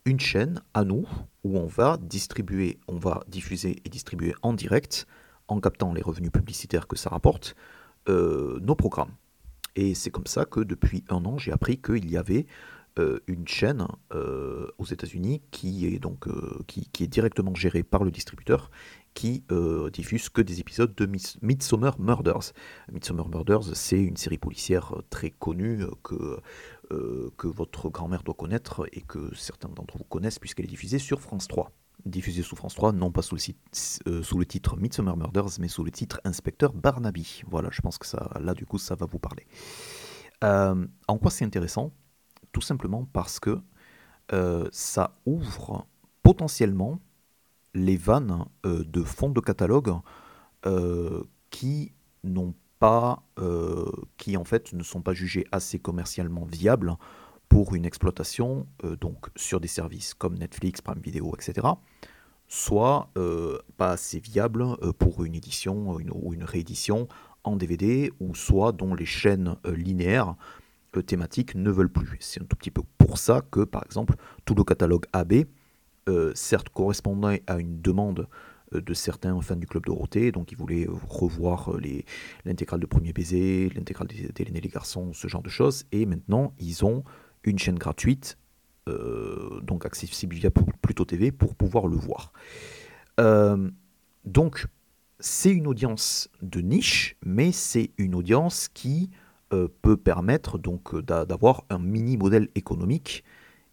[0.05, 1.07] une chaîne à nous
[1.43, 5.07] où on va distribuer, on va diffuser et distribuer en direct,
[5.47, 7.55] en captant les revenus publicitaires que ça rapporte,
[8.07, 9.11] nos programmes.
[9.75, 12.45] Et c'est comme ça que depuis un an, j'ai appris qu'il y avait
[12.99, 18.03] euh, une chaîne euh, aux États-Unis qui est donc euh, qui, est directement gérée par
[18.03, 18.69] le distributeur
[19.13, 19.43] qui
[19.91, 21.05] diffuse que des épisodes de
[21.41, 22.53] Midsommar Murders.
[22.93, 26.39] Midsommar Murders, c'est une série policière très connue que,
[27.37, 31.21] que votre grand-mère doit connaître et que certains d'entre vous connaissent puisqu'elle est diffusée sur
[31.21, 31.71] France 3.
[32.05, 35.83] Diffusée sous France 3, non pas sous le, sous le titre Midsommar Murders, mais sous
[35.83, 37.43] le titre Inspecteur Barnaby.
[37.47, 39.45] Voilà, je pense que ça, là du coup, ça va vous parler.
[40.41, 41.91] en quoi c'est intéressant?
[42.51, 43.61] Tout simplement parce que
[44.33, 45.87] euh, ça ouvre
[46.23, 46.99] potentiellement
[47.73, 49.93] les vannes euh, de fonds de catalogue
[50.65, 53.23] euh, qui n'ont pas,
[54.17, 56.95] qui en fait ne sont pas jugés assez commercialement viables
[57.47, 58.67] pour une exploitation
[58.99, 61.67] donc sur des services comme Netflix, Prime Video, etc.
[62.47, 63.09] Soit
[63.77, 64.65] pas assez viables
[64.97, 67.07] pour une édition ou une réédition
[67.43, 70.35] en DVD ou soit dont les chaînes linéaires
[71.05, 72.17] thématiques ne veulent plus.
[72.19, 75.45] C'est un tout petit peu pour ça que, par exemple, tout le catalogue AB,
[76.33, 78.27] certes correspondait à une demande
[78.71, 81.71] de certains fans du Club Dorothée, donc ils voulaient revoir
[82.45, 86.53] l'intégrale de Premier Baiser, l'intégrale d'Hélène et les garçons, ce genre de choses, et maintenant
[86.59, 87.03] ils ont
[87.43, 88.37] une chaîne gratuite,
[88.87, 92.31] euh, donc accessible via Pluto TV, pour pouvoir le voir.
[93.19, 93.69] Euh,
[94.25, 94.67] donc
[95.19, 99.11] c'est une audience de niche, mais c'est une audience qui
[99.53, 103.23] euh, peut permettre donc d'avoir un mini modèle économique,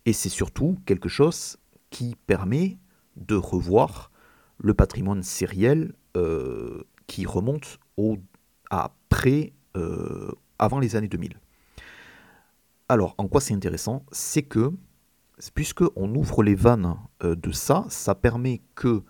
[0.06, 1.58] et c'est surtout quelque chose
[1.90, 2.78] qui permet
[3.16, 4.07] de revoir
[4.58, 8.18] le patrimoine sériel euh, qui remonte au,
[8.70, 8.92] à
[9.76, 11.40] euh, avant les années 2000.
[12.88, 14.04] Alors, en quoi c'est intéressant?
[14.12, 14.72] C'est que,
[15.54, 19.02] puisque on ouvre les vannes euh, de ça, ça permet que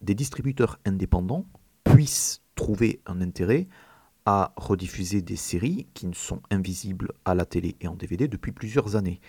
[0.00, 1.46] des distributeurs indépendants
[1.84, 3.68] puissent trouver un intérêt
[4.24, 8.52] à rediffuser des séries qui ne sont invisibles à la télé et en DVD depuis
[8.52, 9.20] plusieurs années.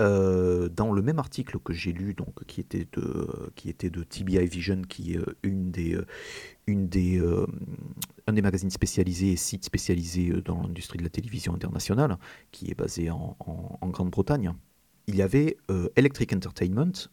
[0.00, 4.02] Euh, dans le même article que j'ai lu, donc, qui, était de, qui était de
[4.02, 6.06] TBI Vision, qui est euh, une des, euh,
[6.66, 7.20] une des,
[8.26, 12.16] un des magazines spécialisés et sites spécialisés dans l'industrie de la télévision internationale,
[12.50, 13.36] qui est basé en,
[13.82, 14.54] Grande-Bretagne,
[15.06, 15.56] il y avait
[15.96, 17.08] Electric Entertainment.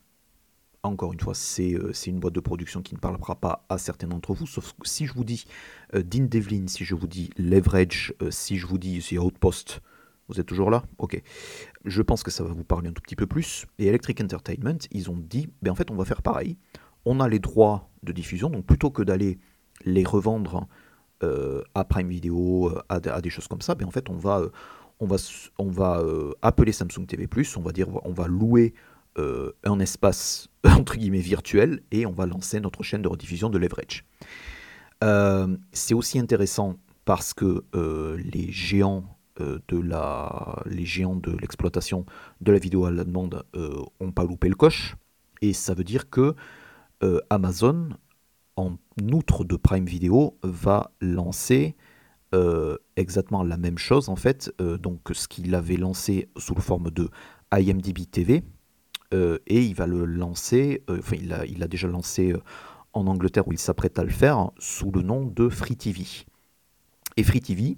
[0.83, 1.73] Encore une fois, c'est
[2.05, 5.07] une boîte de production qui ne parlera pas à certains d'entre vous, sauf que si
[5.07, 5.45] je vous dis
[5.93, 9.81] Dean Devlin, si je vous dis Leverage, si je vous dis The Outpost,
[10.27, 11.21] vous êtes toujours là Ok.
[11.85, 13.65] Je pense que ça va vous parler un tout petit peu plus.
[13.79, 16.57] Et Electric Entertainment, ils ont dit, ben en fait, on va faire pareil.
[17.05, 19.39] On a les droits de diffusion, donc plutôt que d'aller
[19.85, 20.67] les revendre
[21.23, 24.39] euh, à Prime Video, euh, à, des choses comme ça, ben en fait, on va,
[24.39, 24.49] euh,
[24.99, 25.15] on va,
[25.57, 26.03] on va
[26.41, 28.73] appeler Samsung TV+, on va dire, on va louer
[29.63, 34.05] un espace entre guillemets virtuel et on va lancer notre chaîne de rediffusion de Leverage.
[35.71, 42.05] c'est aussi intéressant parce que les géants de la, les géants de l'exploitation
[42.41, 44.95] de la vidéo à la demande euh, ont pas loupé le coche.
[45.41, 46.35] Et ça veut dire que
[47.03, 47.89] euh, Amazon,
[48.55, 48.77] en
[49.11, 51.75] outre de Prime Video, va lancer
[52.97, 57.09] exactement la même chose en fait, donc ce qu'il avait lancé sous la forme de
[57.51, 58.43] IMDb TV,
[59.13, 62.35] et il va le lancer, enfin il a, il a déjà lancé
[62.97, 66.03] en Angleterre où il s'apprête à le faire, sous le nom de Free TV.
[67.15, 67.77] Et Free TV,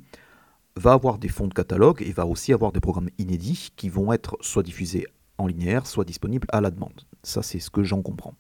[0.76, 4.14] va avoir des fonds de catalogue et va aussi avoir des programmes inédits qui vont
[4.14, 5.06] être soit diffusés
[5.38, 7.02] en linéaire, soit disponibles à la demande.
[7.24, 8.36] Ça, c'est ce que j'en comprends.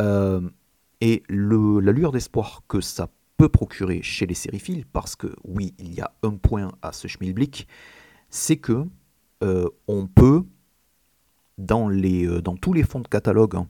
[0.00, 0.40] Euh,
[1.00, 5.94] et la lueur d'espoir que ça peut procurer chez les sériphiles, parce que oui, il
[5.94, 7.66] y a un point à ce schmilblick,
[8.30, 8.86] c'est que
[9.42, 10.44] euh, on peut,
[11.58, 13.68] dans, les, euh, dans tous les fonds de catalogue hein,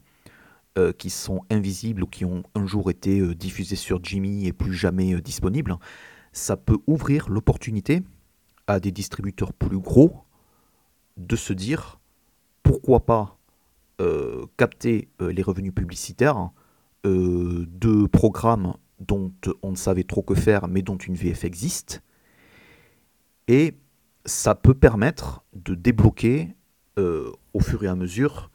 [0.96, 5.20] qui sont invisibles ou qui ont un jour été diffusés sur Jimmy et plus jamais
[5.20, 5.76] disponibles,
[6.32, 8.02] ça peut ouvrir l'opportunité
[8.66, 10.24] à des distributeurs plus gros
[11.16, 12.00] de se dire
[12.62, 13.38] pourquoi pas
[14.00, 16.50] euh, capter euh, les revenus publicitaires
[17.04, 22.02] euh, de programmes dont on ne savait trop que faire mais dont une VF existe
[23.48, 23.74] et
[24.24, 26.54] ça peut permettre de débloquer
[26.96, 28.50] au fur et à mesure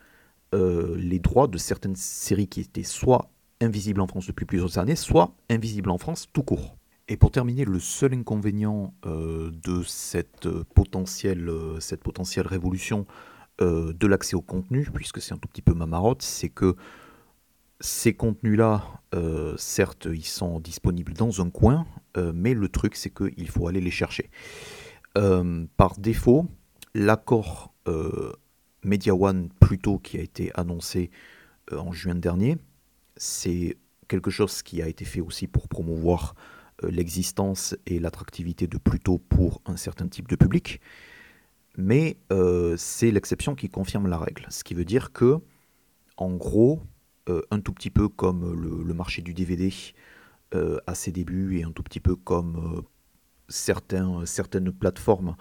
[0.53, 5.35] les droits de certaines séries qui étaient soit invisibles en France depuis plusieurs années, soit
[5.49, 6.76] invisibles en France tout court.
[7.09, 13.05] Et pour terminer, le seul inconvénient euh, de cette euh, potentielle, euh, cette potentielle révolution
[13.59, 16.75] de l'accès au contenu, puisque c'est un tout petit peu ma marotte, c'est que
[17.79, 19.01] ces contenus-là,
[19.57, 21.87] certes, ils sont disponibles dans un coin,
[22.35, 24.29] mais le truc, c'est qu'il faut aller les chercher.
[25.15, 26.45] par défaut,
[26.93, 27.73] l'accord
[28.83, 31.09] Media One plutôt qui a été annoncé
[31.71, 32.59] en juin dernier,
[33.15, 33.75] c'est
[34.07, 36.35] quelque chose qui a été fait aussi pour promouvoir
[36.83, 40.81] l'existence et l'attractivité de Pluto pour un certain type de public,
[41.75, 44.45] mais euh, c'est l'exception qui confirme la règle.
[44.49, 45.39] Ce qui veut dire que,
[46.17, 46.81] en gros,
[47.29, 49.73] euh, un tout petit peu comme le, marché du DVD
[50.87, 52.83] à ses débuts et un tout petit peu comme
[53.49, 55.35] certains, certaines plateformes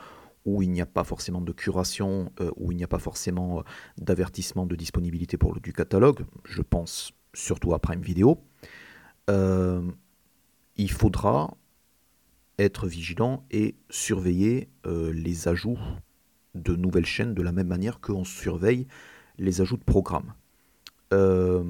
[0.44, 3.62] où il n'y a pas forcément de curation, où il n'y a pas forcément
[3.98, 8.42] d'avertissement de disponibilité pour le, du catalogue, je pense surtout à Prime Video,
[10.76, 11.56] il faudra
[12.58, 15.78] être vigilant et surveiller euh, les ajouts
[16.54, 18.86] de nouvelles chaînes de la même manière qu'on surveille
[19.38, 20.32] les ajouts de programmes.
[21.12, 21.64] Euh,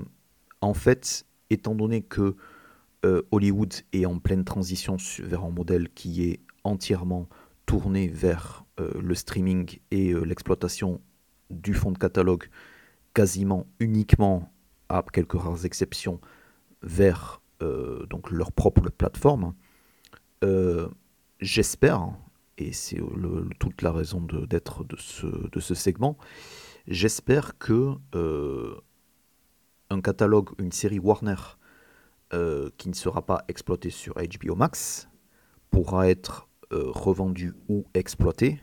[0.61, 2.37] en fait, étant donné que
[3.05, 7.29] euh, Hollywood est en pleine transition vers un modèle qui est entièrement
[7.67, 11.01] tourné vers le streaming et l'exploitation
[11.51, 12.45] du fonds de catalogue
[13.15, 14.53] quasiment uniquement,
[14.89, 16.21] à quelques rares exceptions,
[16.83, 19.55] vers donc leur propre plateforme,
[21.41, 22.13] j'espère,
[22.59, 23.01] et c'est
[23.59, 26.17] toute la raison d'être de, ce, segment,
[26.87, 27.95] j'espère que
[29.91, 31.37] un catalogue, une série Warner
[32.31, 35.09] qui ne sera pas exploitée sur HBO Max
[35.71, 38.61] pourra être revendu ou exploité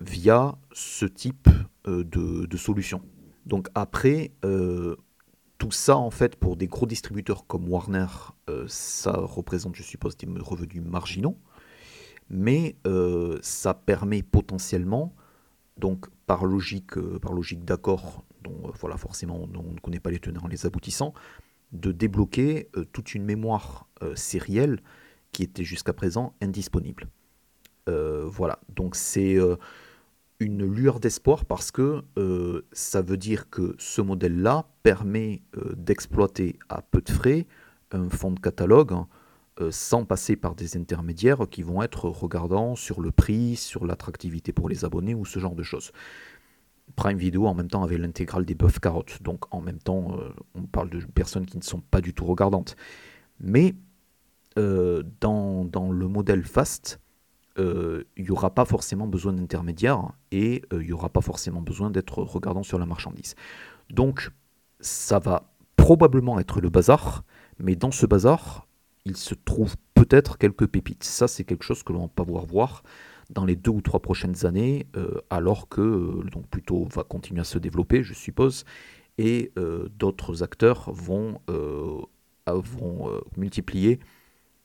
[0.00, 1.48] via ce type
[1.86, 3.02] de, de, solution.
[3.46, 4.32] Donc après,
[5.60, 8.08] tout ça, en fait, pour des gros distributeurs comme Warner,
[8.66, 11.36] ça représente, je suppose, des revenus marginaux
[12.30, 15.14] mais euh, ça permet potentiellement,
[15.76, 20.10] donc par logique, euh, par logique d'accord, dont euh, voilà forcément on, ne connaît pas
[20.10, 21.12] les tenants, les aboutissants,
[21.72, 24.80] de débloquer toute une mémoire sérielle
[25.30, 27.06] qui était jusqu'à présent indisponible.
[27.86, 29.38] voilà, donc c'est
[30.40, 32.02] une lueur d'espoir parce que
[32.72, 35.42] ça veut dire que ce modèle-là permet
[35.76, 37.46] d'exploiter à peu de frais
[37.92, 38.94] un fonds de catalogue
[39.60, 44.52] euh, sans passer par des intermédiaires qui vont être regardants sur le prix, sur l'attractivité
[44.52, 45.92] pour les abonnés ou ce genre de choses.
[46.96, 50.30] Prime Video en même temps avait l'intégrale des bœufs carottes, donc en même temps euh,
[50.54, 52.74] on parle de personnes qui ne sont pas du tout regardantes.
[53.38, 53.74] Mais
[54.56, 57.00] euh, dans, dans, le modèle fast,
[57.60, 62.22] il n'y aura pas forcément besoin d'intermédiaires et il n'y aura pas forcément besoin d'être
[62.22, 63.34] regardant sur la marchandise.
[63.90, 64.30] Donc
[64.80, 67.24] ça va probablement être le bazar,
[67.58, 68.66] mais dans ce bazar,
[69.04, 71.04] il se trouve peut-être quelques pépites.
[71.04, 72.82] Ça, c'est quelque chose que l'on va pouvoir voir
[73.30, 77.40] dans les deux ou trois prochaines années, euh, alors que euh, donc plutôt va continuer
[77.40, 78.64] à se développer, je suppose,
[79.18, 81.40] et euh, d'autres acteurs vont,
[82.46, 84.00] vont multiplier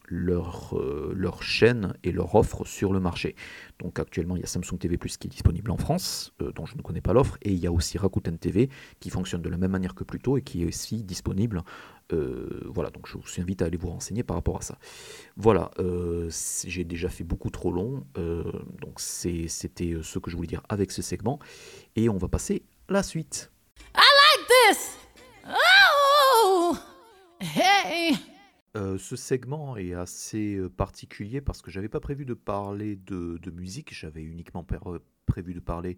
[0.08, 3.36] leur, euh, chaîne et leur offre sur le marché.
[3.80, 6.66] Donc actuellement, il y a Samsung TV Plus qui est disponible en France, euh, dont
[6.66, 9.50] je ne connais pas l'offre, et il y a aussi Rakuten TV qui fonctionne de
[9.50, 11.64] la même manière que plus tôt et qui est aussi disponible.
[12.14, 14.78] Euh, voilà, donc je vous invite à aller vous renseigner par rapport à ça.
[15.36, 15.72] Voilà,
[16.30, 21.02] j'ai déjà fait beaucoup trop long, donc c'était ce que je voulais dire avec ce
[21.02, 21.40] segment,
[21.96, 23.52] et on va passer à la suite.
[23.96, 24.98] I like this!
[25.48, 26.78] Oh!
[27.40, 28.35] Hey!
[28.76, 33.40] Euh, ce segment est assez euh, particulier parce que j'avais pas prévu de parler de,
[33.52, 35.98] musique, j'avais uniquement euh, prévu de parler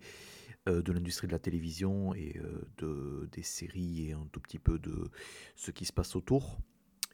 [0.67, 2.41] de l'industrie de la télévision et
[2.77, 5.09] de, des séries et un tout petit peu de
[5.55, 6.59] ce qui se passe autour.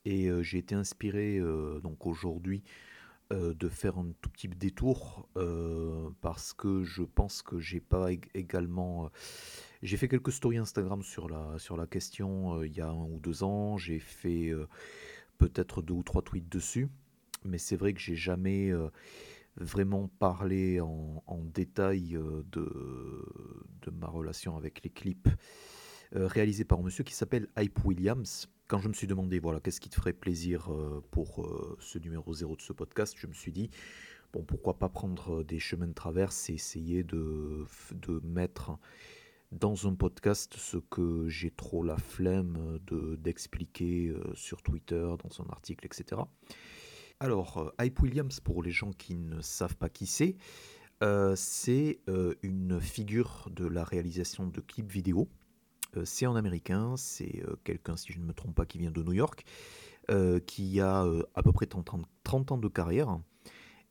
[0.05, 1.39] Et j'ai été inspiré
[1.83, 2.63] donc aujourd'hui
[3.29, 5.29] de faire un tout petit détour
[6.21, 9.11] parce que je pense que j'ai pas également
[9.83, 13.19] j'ai fait quelques stories Instagram sur la sur la question il y a un ou
[13.19, 14.51] deux ans j'ai fait
[15.37, 16.89] peut-être deux ou trois tweets dessus,
[17.45, 18.89] mais c'est vrai que j'ai jamais euh,
[19.57, 21.21] vraiment parlé en,
[21.53, 25.29] détail euh, de, ma relation avec les clips
[26.15, 28.49] euh, réalisés par un monsieur qui s'appelle Hype Williams.
[28.67, 30.71] Quand je me suis demandé, voilà, qu'est-ce qui te ferait plaisir
[31.11, 31.45] pour
[31.79, 33.69] ce numéro 0 de ce podcast, je me suis dit,
[34.31, 37.67] bon, pourquoi pas prendre des chemins de traverse et essayer de
[38.23, 38.79] mettre
[39.59, 45.41] dans un podcast ce que j'ai trop la flemme de, d'expliquer euh, sur Twitter, dans
[45.41, 46.21] un article, etc.
[47.19, 50.35] Alors, euh, Hype Williams, pour les gens qui ne savent pas qui c'est,
[51.03, 51.99] euh, c'est
[52.41, 55.27] une figure de la réalisation de clips vidéo.
[56.05, 59.13] c'est en américain, c'est quelqu'un, si je ne me trompe pas, qui vient de New
[59.13, 59.45] York,
[60.47, 63.19] qui a à peu près 30 ans, 30 ans de carrière.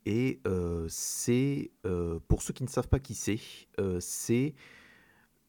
[0.07, 0.41] Et
[0.89, 1.71] c'est,
[2.29, 3.41] pour ceux qui ne savent pas qui c'est,
[4.01, 4.55] c'est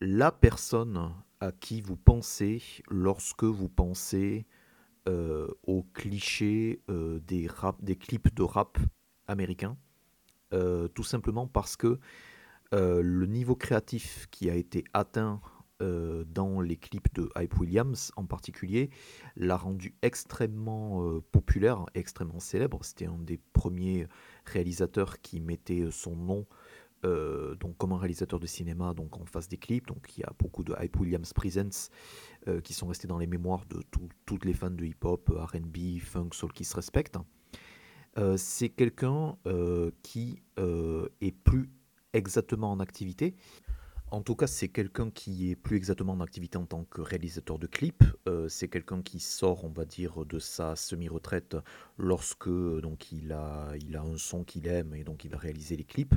[0.05, 4.45] la personne à qui vous pensez lorsque vous pensez
[5.07, 8.77] euh, aux clichés euh, des, rap, des clips de rap
[9.27, 9.77] américains.
[10.51, 11.99] Euh, tout simplement parce que
[12.75, 15.41] le niveau créatif qui a été atteint
[15.79, 18.89] dans les clips de Hype Williams en particulier
[19.35, 22.83] l'a rendu extrêmement populaire, extrêmement célèbre.
[22.83, 24.07] C'était un des premiers
[24.45, 26.47] réalisateurs qui mettait son nom
[27.05, 29.87] euh, donc comme un réalisateur de cinéma, donc en face des clips.
[29.87, 31.89] Donc il y a beaucoup de Hype Williams Presents
[32.47, 33.81] euh, qui sont restés dans les mémoires de
[34.25, 37.17] toutes les fans de hip-hop, R&B, funk, soul qui se respectent.
[38.17, 39.37] Euh, c'est quelqu'un
[40.03, 40.41] qui
[41.21, 41.69] est plus
[42.13, 43.35] exactement en activité.
[44.11, 47.57] En tout cas, c'est quelqu'un qui est plus exactement en activité en tant que réalisateur
[47.57, 48.03] de clips.
[48.47, 51.57] c'est quelqu'un qui sort, on va dire, de sa semi-retraite
[51.97, 55.75] lorsque donc il a, il a un son qu'il aime et donc il va réaliser
[55.75, 56.13] les clips.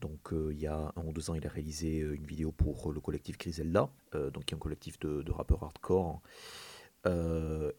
[0.00, 2.52] Donc euh, il y a un ou deux ans, il a réalisé euh, une vidéo
[2.52, 6.20] pour le collectif Griselda, euh, donc qui est un collectif de, rappeurs hardcore.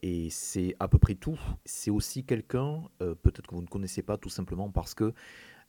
[0.02, 1.40] et c'est à peu près tout.
[1.66, 5.14] C'est aussi quelqu'un, peut-être que vous ne connaissez pas, tout simplement parce que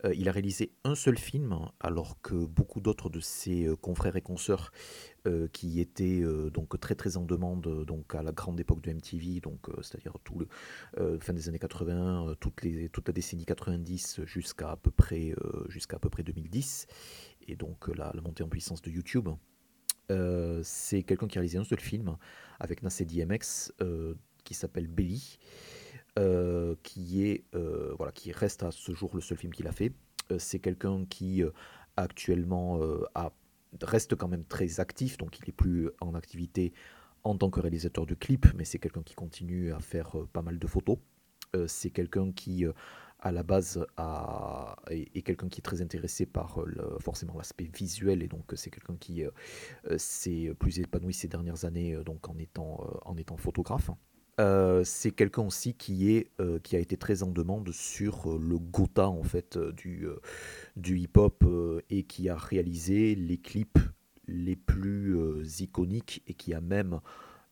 [0.04, 4.16] Euh, il a réalisé un seul film, alors que beaucoup d'autres de ses euh, confrères
[4.16, 4.72] et consoeurs
[5.26, 6.22] euh, qui étaient
[6.52, 10.38] donc très très en demande donc à la grande époque de MTV, donc c'est-à-dire tout
[10.38, 15.34] le fin des années 80, toutes les, toute la décennie 90 jusqu'à à peu près
[15.68, 16.86] jusqu'à peu près 2010,
[17.48, 19.28] et donc la, montée en puissance de YouTube.
[20.62, 22.16] c'est quelqu'un qui a réalisé un seul film
[22.58, 23.72] avec Nasser DMX
[24.50, 25.38] qui s'appelle Belly.
[26.18, 29.72] Euh, qui est euh, voilà qui reste à ce jour le seul film qu'il a
[29.72, 29.92] fait.
[30.32, 31.42] Euh, c'est quelqu'un qui
[31.96, 32.80] actuellement
[33.80, 36.72] reste quand même très actif, donc il est plus en activité
[37.22, 40.58] en tant que réalisateur de clips, mais c'est quelqu'un qui continue à faire pas mal
[40.58, 40.96] de photos.
[41.66, 42.64] c'est quelqu'un qui
[43.18, 43.86] à la base
[44.88, 46.58] est, quelqu'un qui est très intéressé par
[47.00, 49.22] forcément l'aspect visuel et donc c'est quelqu'un qui
[49.98, 53.90] s'est plus épanoui ces dernières années donc en étant, en étant photographe.
[54.38, 58.38] Euh, c'est quelqu'un aussi qui, est, euh, qui a été très en demande sur euh,
[58.38, 60.06] le Gotha en fait du,
[60.76, 61.44] du hip-hop
[61.90, 63.78] et qui a réalisé les clips
[64.26, 67.00] les plus iconiques et qui a même,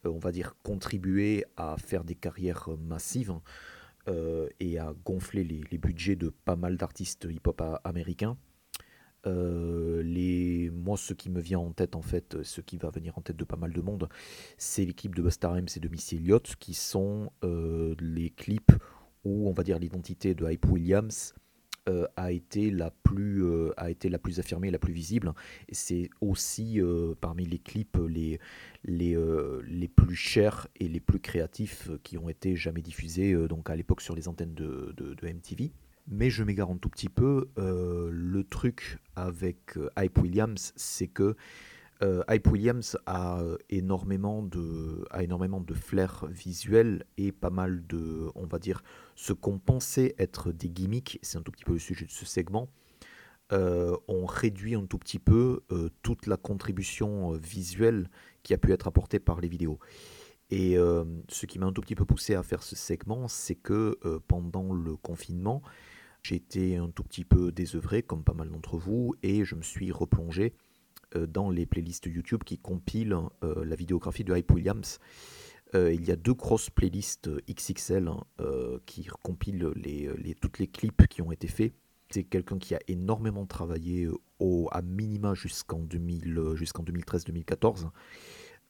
[0.05, 3.35] on va dire, contribué à faire des carrières massives
[4.61, 8.39] et à gonfler les, les budgets de pas mal d'artistes hip-hop américains.
[9.27, 10.71] Euh, les...
[10.71, 13.37] Moi, ce qui me vient en tête, en fait, ce qui va venir en tête
[13.37, 14.09] de pas mal de monde,
[14.57, 18.73] c'est l'équipe de Busta Rhymes et de Missy Elliott, qui sont euh, les clips
[19.25, 21.35] où, on va dire, l'identité de Hype Williams
[21.89, 23.45] euh, a, été la plus,
[23.77, 25.33] a été la plus affirmée, la plus visible.
[25.69, 26.81] Et c'est aussi
[27.21, 28.39] parmi les clips les,
[28.85, 29.16] les,
[29.66, 34.01] les plus chers et les plus créatifs qui ont été jamais diffusés donc à l'époque
[34.01, 35.73] sur les antennes de, de MTV.
[36.11, 37.51] Mais je m'égare un tout petit peu.
[37.59, 41.37] Euh, le truc avec euh, Hype Williams, c'est que
[42.03, 48.31] euh, Hype Williams a énormément, de, a énormément de flair visuel et pas mal de,
[48.37, 48.83] on va dire,
[49.17, 52.25] ce qu'on pensait être des gimmicks, c'est un tout petit peu le sujet de ce
[52.25, 52.69] segment,
[53.51, 55.63] on réduit un tout petit peu
[56.03, 58.11] toute la contribution visuelle
[58.45, 59.81] qui a pu être apportée par les vidéos.
[60.51, 63.99] Et ce qui m'a un tout petit peu poussé à faire ce segment, c'est que
[64.29, 65.63] pendant le confinement,
[66.23, 69.62] j'ai été un tout petit peu désœuvré, comme pas mal d'entre vous, et je me
[69.62, 70.55] suis replongé
[71.16, 74.99] euh, dans les playlists YouTube qui compilent euh, la vidéographie de Hype Williams.
[75.75, 78.25] Euh, il y a deux grosses playlists XXL hein,
[78.87, 81.73] qui compilent les, toutes les clips qui ont été faits.
[82.11, 84.09] C'est quelqu'un qui a énormément travaillé
[84.39, 87.91] au, à minima jusqu'en 2013-2014.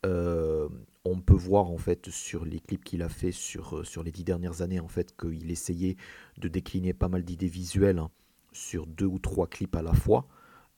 [0.06, 0.68] Euh,
[1.10, 4.12] on peut voir en fait sur les clips qu'il a fait sur, euh, sur les
[4.12, 5.96] dix dernières années en fait qu'il essayait
[6.38, 8.10] de décliner pas mal d'idées visuelles hein,
[8.52, 10.26] sur deux ou trois clips à la fois.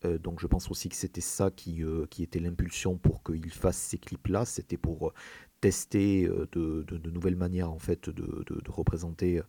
[0.05, 3.77] Euh, donc je pense aussi que c'était ça qui, qui était l'impulsion pour qu'il fasse
[3.77, 4.45] ces clips-là.
[4.45, 5.13] C'était pour
[5.61, 9.43] tester de, de, nouvelles manières en fait de, de représenter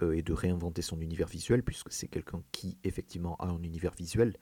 [0.00, 4.36] et de réinventer son univers visuel, puisque c'est quelqu'un qui effectivement a un univers visuel.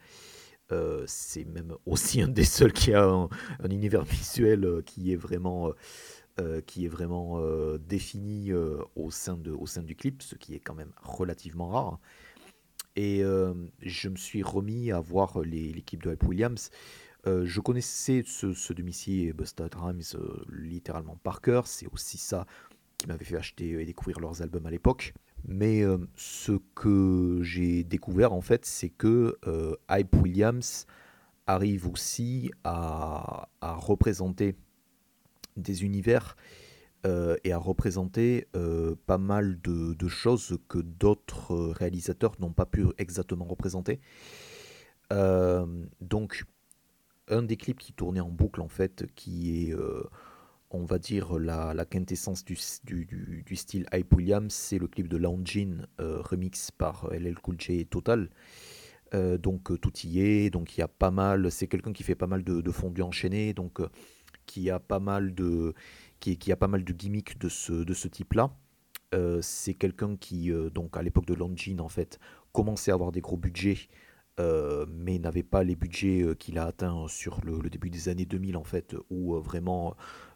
[0.73, 3.29] Euh, c'est même aussi un des seuls qui a un,
[3.69, 5.73] univers visuel euh, qui est vraiment,
[6.41, 7.41] euh, qui est vraiment
[7.79, 11.99] défini au, sein de, au sein du clip, ce qui est quand même relativement rare.
[12.97, 13.23] Et
[13.83, 16.71] je me suis remis à voir l'équipe de Hype Williams.
[17.25, 20.03] je connaissais ce, ce de Missy et Busta Rhymes
[20.51, 21.67] littéralement par cœur.
[21.67, 22.47] C'est aussi ça
[22.99, 25.15] qui m'avait fait acheter et découvrir leurs albums à l'époque.
[25.47, 30.87] Mais euh, ce que j'ai découvert en fait, c'est que euh, Hype Williams
[31.47, 34.55] arrive aussi à, représenter
[35.57, 36.37] des univers
[37.07, 38.47] euh, et à représenter
[39.07, 44.01] pas mal de, choses que d'autres réalisateurs n'ont pas pu exactement représenter.
[45.11, 46.45] donc,
[47.29, 49.75] un des clips qui tournait en boucle en fait, qui est
[50.71, 55.87] on va dire, la, quintessence du, du, style Hype Williams, c'est le clip de Loungin,
[56.01, 58.31] euh, remix par LL Cool J et Total.
[59.13, 62.05] Euh, donc euh, tout y est, donc il y a pas mal, c'est quelqu'un qui
[62.05, 63.81] fait pas mal de, de fondus enchaînés, donc
[64.47, 65.75] qui a pas mal de,
[66.21, 68.53] qui, qui, a pas mal de gimmicks de ce, de ce type-là.
[69.43, 72.21] c'est quelqu'un qui, donc à l'époque de Longin en fait,
[72.53, 73.89] commençait à avoir des gros budgets,
[74.39, 78.65] mais n'avait pas les budgets qu'il a atteints sur le, début des années 2000 en
[78.65, 79.95] fait, où vraiment euh,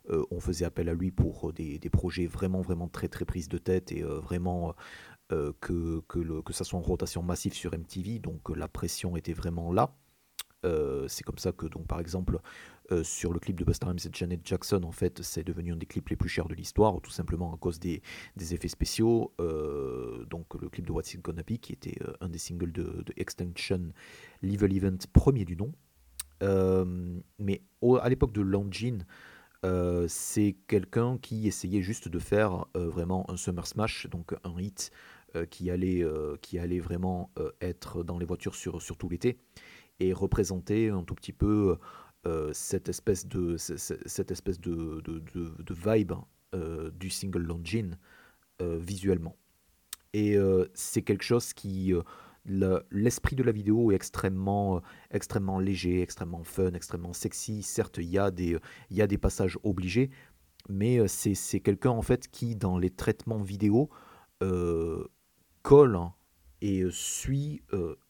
[0.09, 3.59] on faisait appel à lui pour euh, des, projets vraiment, vraiment très, très prises de
[3.59, 4.75] tête et euh, vraiment
[5.61, 8.19] que, que, ça soit en rotation massive sur MTV.
[8.19, 9.95] Donc la pression était vraiment là.
[10.63, 12.39] c'est comme ça que, donc, par exemple,
[13.03, 15.87] sur le clip de Busta Rhymes et Janet Jackson, en fait, c'est devenu un des
[15.87, 18.01] clips les plus chers de l'histoire, tout simplement à cause des,
[18.39, 19.33] effets spéciaux.
[20.31, 23.91] donc, le clip de What's It Gonna Be, qui était un des singles de, Extinction
[24.43, 25.73] Level Event, premier du nom.
[27.39, 27.63] mais
[28.01, 28.99] à l'époque de Longin,
[29.65, 34.59] euh, c'est quelqu'un qui essayait juste de faire euh, vraiment un Summer Smash, donc un
[34.59, 34.91] hit
[35.51, 36.05] qui, allait,
[36.43, 39.37] qui allait vraiment être dans les voitures sur, sur tout l'été
[39.99, 41.77] et représenter un tout petit peu
[42.53, 46.13] cette espèce de, cette espèce de, de, vibe
[46.93, 47.99] du single Longin
[48.61, 49.35] visuellement.
[50.13, 50.37] Et
[50.73, 51.93] c'est quelque chose qui
[52.47, 57.63] l'esprit de la vidéo est extrêmement, extrêmement léger, extrêmement fun, extrêmement sexy.
[57.63, 58.59] Certes, il y, a des,
[58.91, 60.11] il y a des passages obligés,
[60.69, 63.89] mais c'est quelqu'un en fait qui, dans les traitements vidéo,
[64.43, 65.05] euh,
[65.63, 65.99] colle
[66.61, 67.63] et suit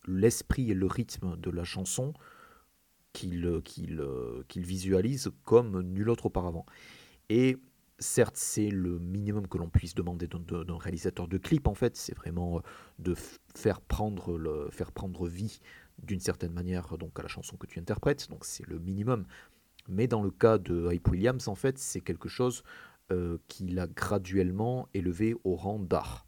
[0.06, 2.12] l'esprit et le rythme de la chanson
[3.12, 6.66] qu'il qu'il visualise comme nul autre auparavant.
[7.28, 7.56] Et
[7.98, 12.14] certes, c'est le minimum que l'on puisse demander d'un réalisateur de clip, en fait, c'est
[12.14, 12.60] vraiment euh,
[12.98, 13.14] de
[13.54, 15.60] faire prendre, le, faire prendre vie
[16.02, 19.26] d'une certaine manière donc à la chanson que tu interprètes, donc c'est le minimum.
[19.88, 22.64] Mais dans le cas de Hype Williams, en fait, c'est quelque chose
[23.12, 26.26] euh, qu'il a graduellement élevé au rang d'art.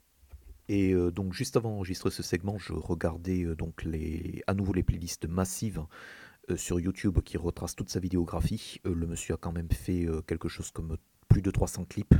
[0.68, 4.82] Et euh, donc juste avant d'enregistrer ce segment, je regardais donc les, à nouveau les
[4.82, 5.84] playlists massives
[6.54, 8.80] sur YouTube qui retracent toute sa vidéographie.
[8.84, 10.96] le monsieur a quand même fait quelque chose comme
[11.28, 12.14] plus de 300 clips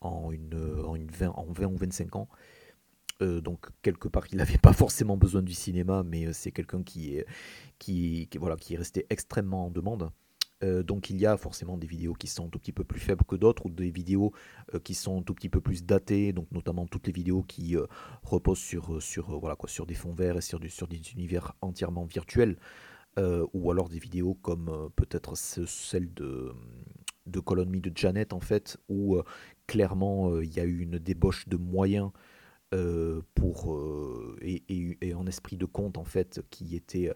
[0.00, 2.28] en, une, en, une 20, en 20 ou 25 ans.
[3.22, 6.82] Euh, donc quelque part, il n'avait pas forcément besoin du cinéma, mais euh, c'est quelqu'un
[6.82, 7.26] qui est,
[7.78, 10.10] qui, voilà, qui est resté extrêmement en demande.
[10.62, 13.00] Euh, donc il y a forcément des vidéos qui sont un tout petit peu plus
[13.00, 14.32] faibles que d'autres, ou des vidéos
[14.84, 17.76] qui sont un tout petit peu plus datées, donc notamment toutes les vidéos qui
[18.22, 21.54] reposent sur, sur, voilà, quoi, sur des fonds verts et sur, du, sur des univers
[21.62, 22.58] entièrement virtuels,
[23.18, 26.54] ou alors des vidéos comme peut-être celle de
[27.26, 29.24] de Colonne de Janet en fait, où euh,
[29.66, 32.10] clairement euh, il y a eu une débauche de moyens
[32.74, 33.78] euh, pour
[34.40, 34.62] et,
[35.00, 37.12] et, en esprit de compte en fait qui était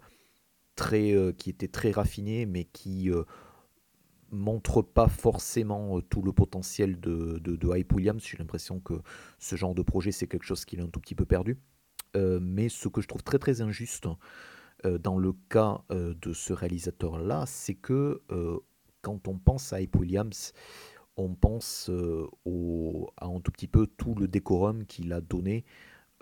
[0.75, 3.11] très qui était très raffiné mais qui
[4.31, 8.23] montre pas forcément tout le potentiel de, de, Hype Williams.
[8.23, 9.01] J'ai l'impression que
[9.39, 11.59] ce genre de projet, c'est quelque chose qu'il a un tout petit peu perdu.
[12.15, 14.09] mais ce que je trouve très très injuste
[14.85, 18.21] dans le cas de ce réalisateur-là, c'est que
[19.07, 20.53] quand on pense à Hype Williams,
[21.17, 22.27] on pense euh,
[23.17, 25.65] à un tout petit peu tout le décorum qu'il a donné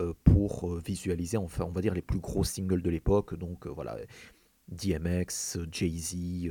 [0.03, 3.39] euh, pour euh, visualiser, enfin, on va dire les plus gros singles de l'époque.
[3.39, 3.97] Donc voilà,
[4.69, 6.51] DMX, Jay-Z,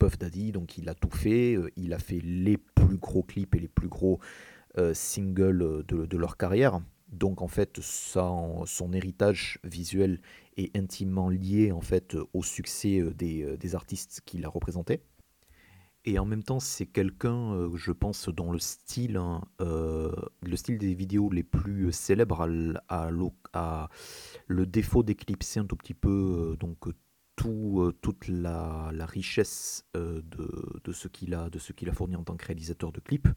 [0.00, 0.50] Puff Daddy.
[0.50, 1.56] Donc il a tout fait.
[1.76, 4.18] il a fait les plus gros clips et les plus gros
[4.94, 6.80] singles de, leur carrière.
[7.12, 10.20] Donc en fait, son héritage visuel
[10.56, 15.02] est intimement lié en fait au succès des artistes qu'il a représentés.
[16.04, 20.56] Et en même temps, c'est quelqu'un, euh, je pense, dont le style, hein, euh, le
[20.56, 22.48] style des vidéos les plus célèbres
[22.88, 23.88] a,
[24.48, 26.78] le défaut d'éclipser un tout petit peu euh, donc
[27.36, 32.36] tout, toute la, richesse de, ce qu'il a, de ce qu'il a fourni en tant
[32.36, 33.28] que réalisateur de clips.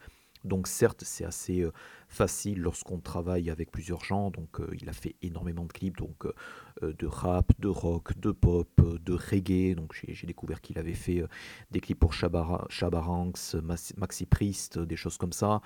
[0.45, 1.71] Donc certes, c'est assez euh,
[2.07, 4.29] facile lorsqu'on travaille avec plusieurs gens.
[4.29, 8.31] Donc euh, il a fait énormément de clips, donc euh, de rap, de rock, de
[8.31, 9.75] pop, de reggae.
[9.75, 11.23] Donc j'ai découvert qu'il avait fait
[11.71, 13.55] des clips pour Chabaranx,
[13.97, 15.61] Maxi Priest, des choses comme ça.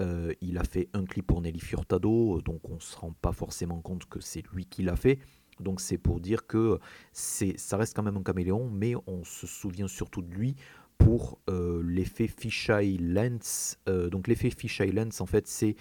[0.00, 4.06] il a fait un clip pour Nelly Furtado, donc on se rend pas forcément compte
[4.06, 5.18] que c'est lui qui l'a fait.
[5.60, 6.78] Donc c'est pour dire que
[7.12, 10.56] ça reste quand même un caméléon, mais on se souvient surtout de lui
[10.98, 13.78] pour euh, l'effet fisheye lens.
[13.88, 15.76] Euh, donc l'effet fisheye lens, en fait, c'est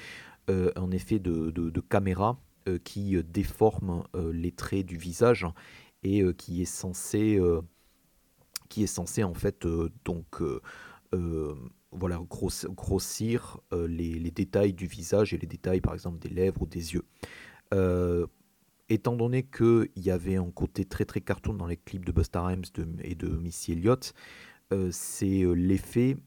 [0.49, 1.51] euh, un effet de,
[1.89, 2.39] caméra
[2.83, 5.47] qui déforme les traits du visage
[6.03, 7.41] et qui est censé,
[8.69, 9.65] qui est censé en fait
[10.05, 10.43] donc
[11.91, 16.67] voilà grossir les, les, détails du visage et les détails par exemple des lèvres ou
[16.67, 17.03] des yeux.
[18.89, 22.45] étant donné qu'il y avait un côté très très cartoon dans les clips de Busta
[22.45, 22.65] Rhymes
[23.03, 24.50] et de Missy Elliott, euh,
[24.91, 26.17] c'est euh, l'effet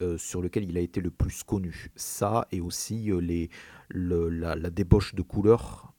[0.00, 1.90] euh, sur lequel il a été le plus connu.
[1.96, 3.50] Ça et aussi les,
[3.90, 5.94] la, débauche de couleurs,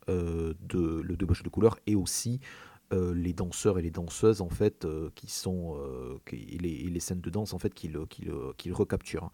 [1.88, 2.40] et aussi
[2.92, 4.86] les danseurs et les danseuses en fait
[5.16, 5.80] qui sont
[6.32, 9.32] et les, scènes de danse en fait qui le, qui le, recapturent.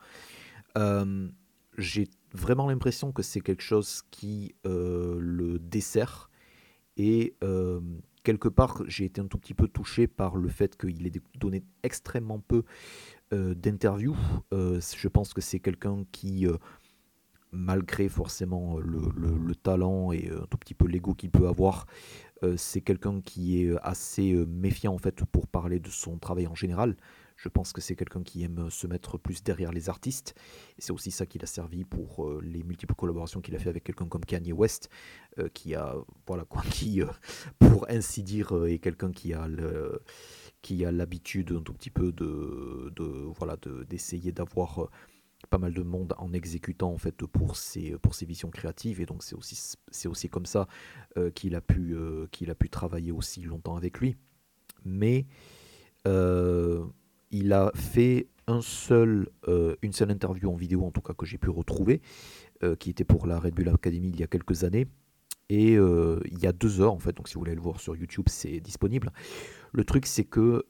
[1.77, 6.29] J'ai vraiment l'impression que c'est quelque chose qui le dessert
[6.95, 7.35] et
[8.23, 11.63] quelque part, j'ai été un tout petit peu touché par le fait qu'il ait donné
[11.83, 12.63] extrêmement peu
[13.33, 14.17] euh, d'interviews.
[14.53, 16.57] Euh, je pense que c'est quelqu'un qui, euh,
[17.51, 21.85] malgré forcément le, talent et un tout petit peu l'ego qu'il peut avoir,
[22.55, 26.95] c'est quelqu'un qui est assez méfiant en fait pour parler de son travail en général.
[27.41, 30.35] Je pense que c'est quelqu'un qui aime se mettre plus derrière les artistes.
[30.77, 33.85] C'est aussi ça qui l'a servi pour euh, les multiples collaborations qu'il a fait avec
[33.85, 34.89] quelqu'un comme Kanye West,
[35.37, 35.95] euh, qui a,
[36.27, 37.07] voilà quoi, qui, euh,
[37.57, 40.01] pour ainsi dire, est quelqu'un qui a le
[40.61, 43.03] qui a l'habitude un tout petit peu de, de
[43.37, 43.55] voilà
[43.87, 44.89] d'essayer d'avoir
[45.49, 49.05] pas mal de monde en exécutant en fait pour ses, pour ses visions créatives et
[49.05, 50.67] donc c'est aussi, c'est aussi comme ça
[51.17, 54.17] euh, qu'il a, pu, euh, qu'il a pu travailler aussi longtemps avec lui.
[54.85, 55.25] Mais
[56.07, 56.85] euh,
[57.31, 58.27] il a fait
[58.61, 59.29] seul,
[59.81, 62.01] une seule interview en vidéo en tout cas que j'ai pu retrouver
[62.79, 64.87] qui était pour la Red Bull Academy il y a quelques années
[65.49, 67.95] et il y a deux heures en fait donc si vous voulez le voir sur
[67.95, 69.11] YouTube c'est disponible.
[69.71, 70.65] Le truc c'est que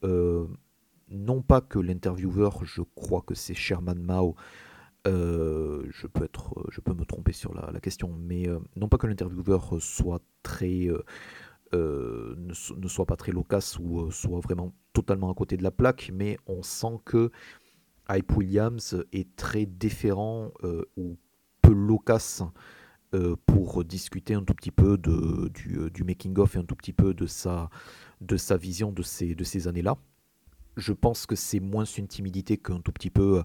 [1.09, 4.35] non pas que l'intervieweur, je crois que c'est Sherman Mao,
[5.07, 8.97] euh, je, peux être, je peux me tromper sur la, question, mais euh, non pas
[8.97, 10.87] que l'intervieweur soit très,
[11.73, 16.11] euh, ne, soit pas très loquace ou soit vraiment totalement à côté de la plaque,
[16.13, 17.31] mais on sent que
[18.09, 20.51] Hype Williams est très différent
[20.97, 21.17] ou
[21.61, 22.41] peu loquace
[23.45, 27.13] pour discuter un tout petit peu de, du, du making-of et un tout petit peu
[27.13, 27.69] de sa,
[28.21, 29.97] de sa vision de ces, de ces années-là
[30.79, 33.43] je pense que c'est moins une timidité qu'un tout petit peu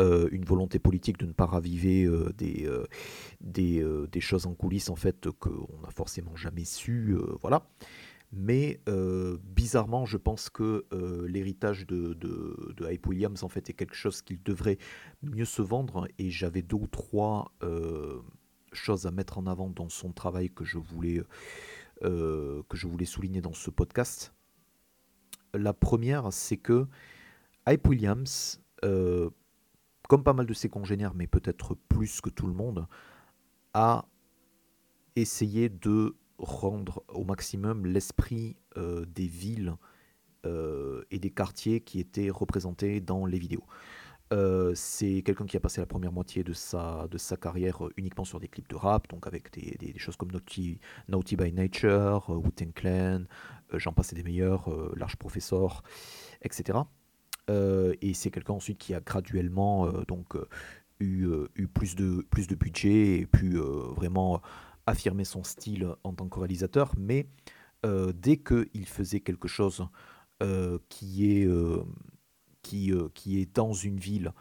[0.00, 4.90] euh, une volonté politique de ne pas raviver euh, des, euh, des, choses en coulisses
[4.90, 7.66] en fait qu'on n'a forcément jamais su, voilà.
[8.30, 8.80] Mais
[9.42, 10.84] bizarrement, je pense que
[11.26, 14.76] l'héritage de, de, de, Hype Williams en fait est quelque chose qu'il devrait
[15.22, 16.06] mieux se vendre.
[16.18, 17.52] Et j'avais deux ou trois
[18.72, 21.22] choses à mettre en avant dans son travail que je voulais
[22.02, 24.34] que je voulais souligner dans ce podcast.
[25.54, 26.86] La première, c'est que
[27.66, 29.30] Hype Williams, euh,
[30.08, 32.86] comme pas mal de ses congénères, mais peut-être plus que tout le monde,
[33.74, 34.06] a
[35.16, 39.74] essayé de rendre au maximum l'esprit euh, des villes
[40.46, 43.64] euh, et des quartiers qui étaient représentés dans les vidéos.
[44.74, 48.38] c'est quelqu'un qui a passé la première moitié de sa, de sa carrière uniquement sur
[48.38, 53.24] des clips de rap, donc avec des, choses comme Naughty, Naughty by Nature, Wu-Tang Clan,
[53.72, 55.82] euh, j'en passais des meilleurs, euh, Large Professor,
[56.42, 56.78] etc.
[57.50, 60.36] Euh, et c'est quelqu'un ensuite qui a graduellement donc
[61.00, 64.42] eu, eu, plus, de, plus de budget et pu vraiment
[64.88, 66.92] affirmer son style en tant que réalisateur.
[66.98, 67.28] Mais
[67.84, 69.86] dès qu'il faisait quelque chose
[70.88, 71.48] qui, est,
[72.62, 74.32] qui, qui est dans une ville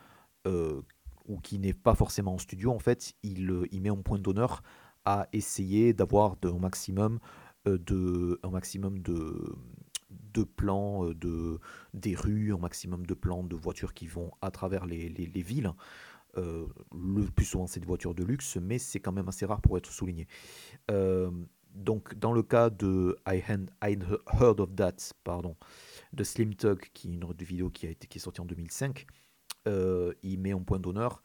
[0.46, 4.64] ou qui n'est pas forcément en studio, en fait, il, il met un point d'honneur
[5.06, 7.20] à essayer d'avoir un maximum
[7.68, 11.60] euh, de, un maximum de, plans euh, de,
[11.94, 15.72] des rues, un maximum de plans de voitures qui vont à travers les, villes.
[16.38, 19.62] Euh, le plus souvent, c'est des voitures de luxe, mais c'est quand même assez rare
[19.62, 20.28] pour être souligné.
[21.74, 23.44] donc, dans le cas de I,
[24.40, 25.56] Heard of That, pardon,
[26.14, 29.06] de Slim Tug, qui est une vidéo qui, a été, qui est sortie en 2005,
[29.66, 31.22] il met un point d'honneur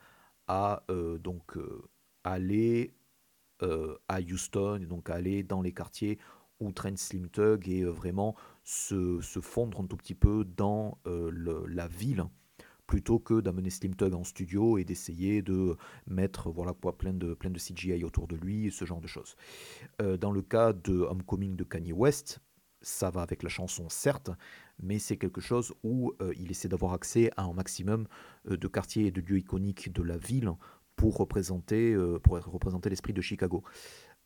[0.46, 0.84] à
[1.22, 1.56] donc
[2.24, 2.94] aller
[3.62, 6.18] euh, à Houston, donc aller dans les quartiers
[6.58, 8.34] où traîne Slim Tug et euh, vraiment
[8.64, 11.30] se, fondre un tout petit peu dans euh,
[11.68, 12.24] la ville
[12.86, 15.76] plutôt que d'amener Slim Tug en studio et d'essayer de
[16.06, 19.36] mettre voilà plein de plein de CGI autour de lui ce genre de choses.
[19.98, 22.40] dans le cas de Homecoming de Kanye West,
[22.82, 24.30] ça va avec la chanson certes,
[24.82, 28.06] mais c'est quelque chose où il essaie d'avoir accès à un maximum
[28.44, 30.52] de quartiers et de lieux iconiques de la ville
[30.96, 32.20] pour représenter, euh,
[32.88, 33.64] l'esprit de Chicago.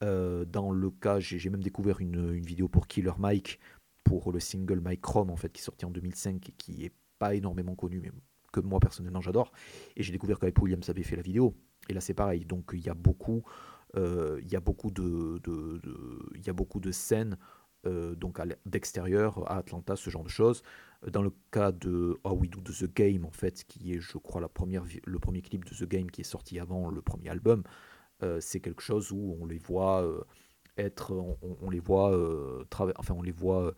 [0.02, 3.58] Euh, dans le cas, j'ai même découvert une, vidéo pour Killer Mike,
[4.04, 6.92] pour le single Mike Chrome, en fait, qui est sorti en 2005 et qui est
[7.18, 8.12] pas énormément connu, mais
[8.60, 9.52] que moi personnellement j'adore.
[9.96, 11.54] Et j'ai découvert qu'Hype Williams avait fait la vidéo.
[11.88, 12.44] Et là c'est pareil.
[12.44, 13.42] Donc il y a beaucoup,
[13.96, 15.40] euh, il y a beaucoup de,
[16.34, 17.36] il y a beaucoup de scènes
[18.16, 20.64] donc d'extérieur à Atlanta, ce genre de choses.
[21.08, 24.40] Dans le cas de Oh We Do The Game, en fait, qui est, je crois,
[24.40, 27.62] la première, le premier clip de The Game qui est sorti avant le premier album,
[28.22, 30.24] euh, c'est quelque chose où on les voit euh,
[30.78, 33.72] être, on, les voit, euh, enfin, on les voit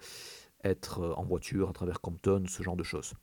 [0.64, 3.14] être en voiture à travers Compton, ce genre de choses.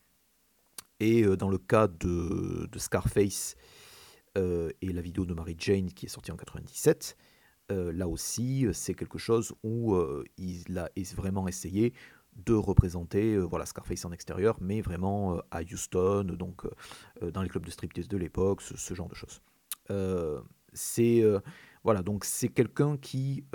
[1.00, 3.56] Et dans le cas de, Scarface
[4.36, 7.18] et la vidéo de Mary Jane qui est sortie en 97,
[7.70, 9.98] là aussi, c'est quelque chose où
[10.38, 11.93] il a vraiment essayé
[12.36, 17.41] de représenter euh, voilà Scarface en extérieur, mais vraiment euh, à Houston, donc euh, dans
[17.41, 19.41] les clubs de striptease de l'époque, ce, genre de choses.
[20.74, 21.24] c'est
[21.84, 23.46] voilà, c'est quelqu'un qui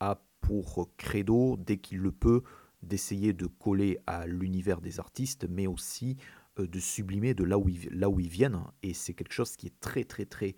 [0.00, 2.42] a pour credo, dès qu'il le peut,
[2.82, 6.16] d'essayer de coller à l'univers des artistes, mais aussi
[6.56, 8.60] de sublimer de là où ils, là où ils viennent.
[8.82, 10.56] Et c'est quelque chose qui est très très très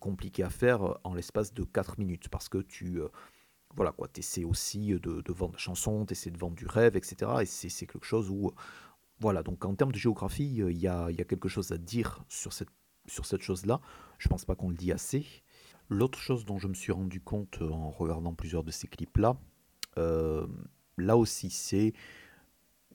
[0.00, 2.98] compliqué à faire en l'espace de 4 minutes, parce que tu
[3.76, 7.30] voilà quoi, essaies aussi de, vendre la chanson, tu essaies de vendre du rêve, etc.
[7.42, 8.50] Et c'est quelque chose où,
[9.20, 12.24] voilà, donc en termes de géographie, il y a, y a, quelque chose à dire
[12.28, 12.70] sur cette,
[13.06, 13.80] sur cette chose-là.
[14.18, 15.26] Je pense pas qu'on le dit assez.
[15.88, 19.36] L'autre chose dont je me suis rendu compte en regardant plusieurs de ces clips-là,
[19.98, 20.46] euh,
[20.96, 21.92] là aussi, c'est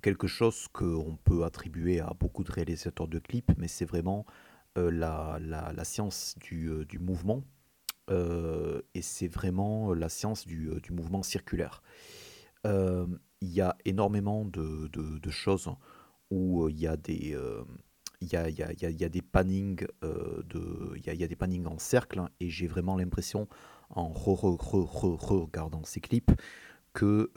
[0.02, 4.26] quelque chose qu'on peut attribuer à beaucoup de réalisateurs de clips, mais c'est vraiment
[4.76, 7.44] la, la, science du, du mouvement,
[8.10, 11.82] et c'est vraiment la science du, du mouvement circulaire.
[12.66, 15.70] Il y a énormément de, de, choses
[16.30, 17.38] où il y a des
[18.22, 21.66] il y a, y, a, y a, des pannings de il y a, y des
[21.66, 23.48] en cercle hein, et j'ai vraiment l'impression
[23.90, 26.32] en regardant ces clips
[26.94, 27.32] que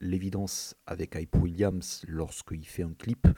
[0.00, 3.28] l'évidence avec Hype Williams lorsqu'il fait un clip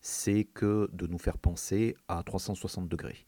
[0.00, 3.26] c'est que de nous faire penser à 360 degrés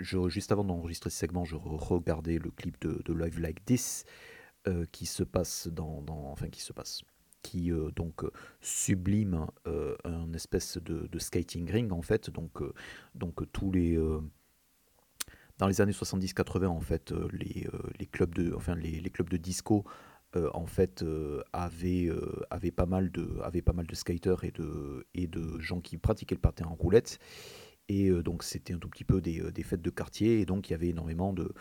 [0.00, 4.04] je, juste avant d'enregistrer ce segment je regardais le clip de, de Live Like This
[4.92, 7.02] qui se passe dans, enfin qui se passe
[7.44, 12.30] qui euh, donc euh, sublime euh, un espèce de, skating ring en fait.
[12.30, 12.60] Donc,
[13.14, 13.96] donc tous les
[15.58, 17.66] dans les années 70-80 en fait les,
[17.98, 19.84] les, clubs de enfin les, les clubs de disco
[20.52, 21.04] en fait
[21.52, 22.10] avaient,
[22.50, 25.96] avaient, pas mal de avaient pas mal de skaters et de et de gens qui
[25.96, 27.20] pratiquaient le patin en roulette
[27.88, 30.72] et donc c'était un tout petit peu des, des, fêtes de quartier et donc il
[30.72, 31.52] y avait énormément de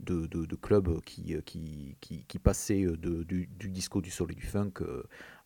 [0.00, 4.46] de, de, clubs qui, qui, qui, qui passaient du, du, disco, du soul et du
[4.46, 4.80] funk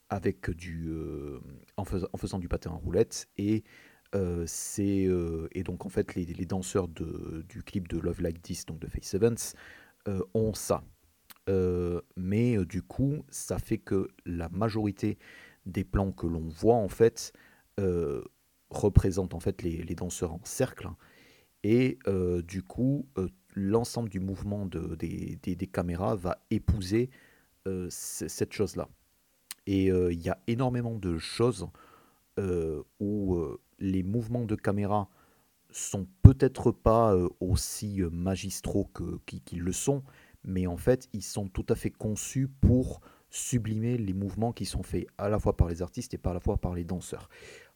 [0.09, 1.41] avec du, euh,
[1.77, 3.29] en, en, faisant du patin en roulette.
[3.39, 3.65] Et,
[4.15, 8.23] euh, c'est, euh, et donc, en fait, les, les, danseurs de, du clip de Love
[8.23, 9.37] Like This, donc de Face Evans,
[10.35, 10.85] ont ça.
[12.17, 15.19] mais du coup, ça fait que la majorité
[15.65, 17.33] des plans que l'on voit, en fait,
[18.71, 20.89] représentent en fait les, les, danseurs en cercle.
[21.65, 21.99] Et
[22.47, 23.09] du coup,
[23.55, 27.11] l'ensemble du mouvement de, des, des, caméras va épouser
[27.91, 28.89] cette chose-là.
[29.67, 31.69] Et euh, il y a énormément de choses
[32.39, 35.09] euh, où euh, les mouvements de caméra
[35.71, 38.91] sont peut-être pas aussi magistraux
[39.27, 40.03] qu'ils le sont,
[40.45, 43.01] mais en fait, ils sont tout à fait conçus pour
[43.31, 46.41] sublimer les mouvements qui sont faits à la fois par les artistes et par la
[46.41, 47.29] fois par les danseurs.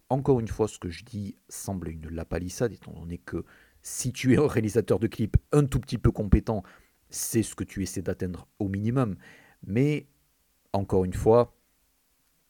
[0.08, 3.44] Encore une fois, ce que je dis semble une lapalissade, étant donné que
[3.82, 6.62] si tu es un réalisateur de clips un tout petit peu compétent,
[7.08, 9.16] c'est ce que tu essaies d'atteindre au minimum.
[9.66, 10.06] Mais
[10.72, 11.56] encore une fois,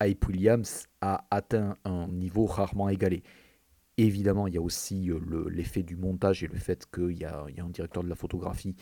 [0.03, 3.22] Hype Williams a atteint un niveau rarement égalé.
[4.07, 5.20] Évidemment, il y a aussi euh,
[5.51, 8.74] l'effet du montage et le fait qu'il y, a un directeur de la photographie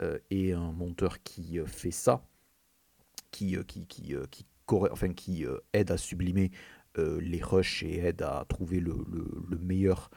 [0.00, 2.22] euh, et un monteur qui euh, fait ça,
[3.32, 3.56] qui,
[5.72, 6.52] aide à sublimer
[6.96, 8.94] les rushs et aide à trouver le,
[9.48, 10.08] le meilleur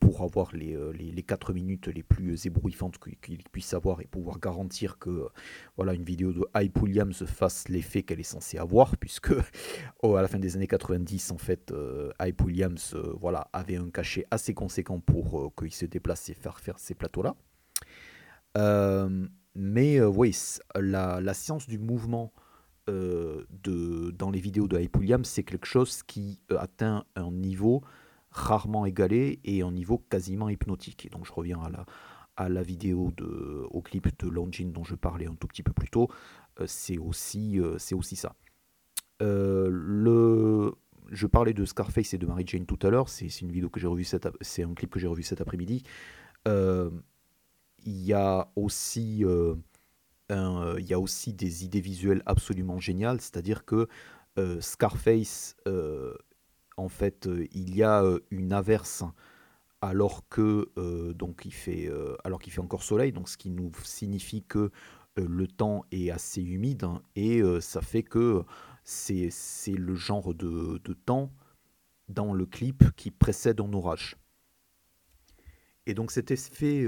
[0.00, 4.06] pour avoir les, euh, les, les, 4 minutes les plus ébrouillantes qu'il puisse avoir et
[4.06, 5.28] pouvoir garantir que euh,
[5.76, 9.32] voilà, une vidéo de Hype Williams fasse l'effet qu'elle est censée avoir, puisque
[10.02, 11.72] oh, à la fin des années 90, en fait,
[12.20, 16.78] Hype Williams voilà, avait un cachet assez conséquent pour qu'il se déplace et faire faire
[16.78, 17.36] ces plateaux-là.
[19.54, 20.36] mais oui,
[20.74, 22.32] la, la, science du mouvement
[22.88, 27.82] de, dans les vidéos de Hype Williams, c'est quelque chose qui atteint un niveau
[28.30, 31.06] rarement égalé et en niveau quasiment hypnotique.
[31.06, 31.86] Et donc je reviens à la,
[32.38, 35.72] à la vidéo, de, au clip de Longin dont je parlais un tout petit peu
[35.72, 36.08] plus tôt,
[36.60, 38.34] euh, c'est aussi, euh, aussi ça.
[39.22, 40.72] Euh, le,
[41.10, 43.80] je parlais de Scarface et de Mary Jane tout à l'heure, c'est une vidéo que
[43.80, 44.06] j'ai revue
[44.40, 45.82] c'est un clip que j'ai revu cet après-midi.
[46.46, 49.24] Il y a aussi
[50.30, 53.88] il y a aussi des idées visuelles absolument géniales, c'est-à-dire que
[54.60, 55.56] Scarface
[56.78, 59.04] en fait, euh, il y a euh, une averse
[59.80, 61.88] alors que euh, donc il fait
[62.24, 64.70] alors qu'il fait encore soleil, donc ce qui nous signifie que
[65.16, 68.44] le temps est assez humide hein, et ça fait que
[68.84, 69.30] c'est
[69.68, 71.30] le genre de, temps
[72.08, 74.16] dans le clip qui précède un orage.
[75.86, 76.84] Et donc cet effet,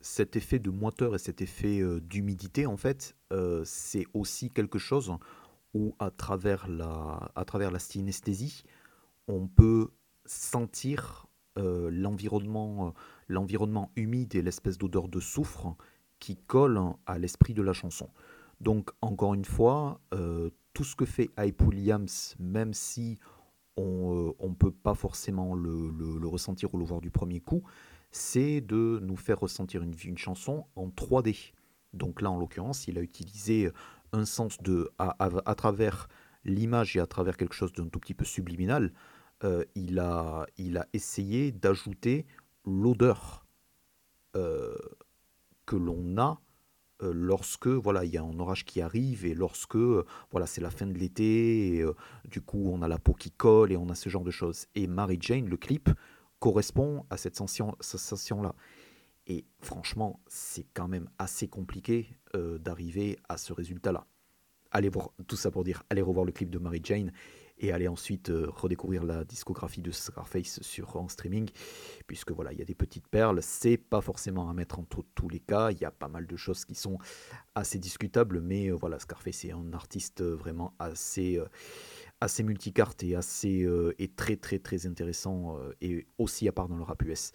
[0.00, 3.16] cet effet de moiteur et cet effet d'humidité, en fait,
[3.64, 5.10] c'est aussi quelque chose
[5.72, 8.64] où à travers la, à travers la synesthésie,
[9.28, 9.90] on peut
[10.24, 11.26] sentir
[11.58, 12.90] euh, l'environnement, euh,
[13.28, 15.74] l'environnement humide et l'espèce d'odeur de soufre
[16.18, 18.10] qui colle à l'esprit de la chanson.
[18.60, 23.18] Donc encore une fois, euh, tout ce que fait Hype Williams, même si
[23.78, 27.62] on ne peut pas forcément le, ressentir ou le voir du premier coup,
[28.10, 31.52] c'est de nous faire ressentir une, une chanson en 3D.
[31.92, 33.70] Donc là, en l'occurrence, il a utilisé
[34.12, 36.08] un sens de à travers
[36.46, 38.92] l'image et à travers quelque chose d'un tout petit peu subliminal,
[39.44, 42.24] euh, il, a, il a essayé d'ajouter
[42.64, 43.44] l'odeur
[44.34, 44.74] euh,
[45.66, 46.40] que l'on a
[47.02, 50.70] euh, lorsque voilà il y a un orage qui arrive et lorsque voilà c'est la
[50.70, 51.84] fin de l'été
[52.24, 54.66] du coup on a la peau qui colle et on a ce genre de choses.
[54.74, 55.90] Et Mary Jane le clip
[56.38, 58.54] correspond à cette sensation là
[59.26, 64.06] et franchement c'est quand même assez compliqué d'arriver à ce résultat là
[64.70, 67.12] allez voir tout ça pour dire allez revoir le clip de Mary Jane
[67.58, 71.48] et aller ensuite euh, redécouvrir la discographie de Scarface sur en streaming,
[72.06, 73.38] puisque voilà, il y a des petites perles.
[73.42, 75.70] C'est pas forcément à mettre entre tous les cas.
[75.70, 76.98] Il y a pas mal de choses qui sont
[77.54, 81.40] assez discutables, mais euh, voilà, Scarface est un artiste vraiment assez
[82.20, 83.66] assez multicarte et assez
[83.98, 87.32] et très très très intéressant et aussi à part dans le rap US.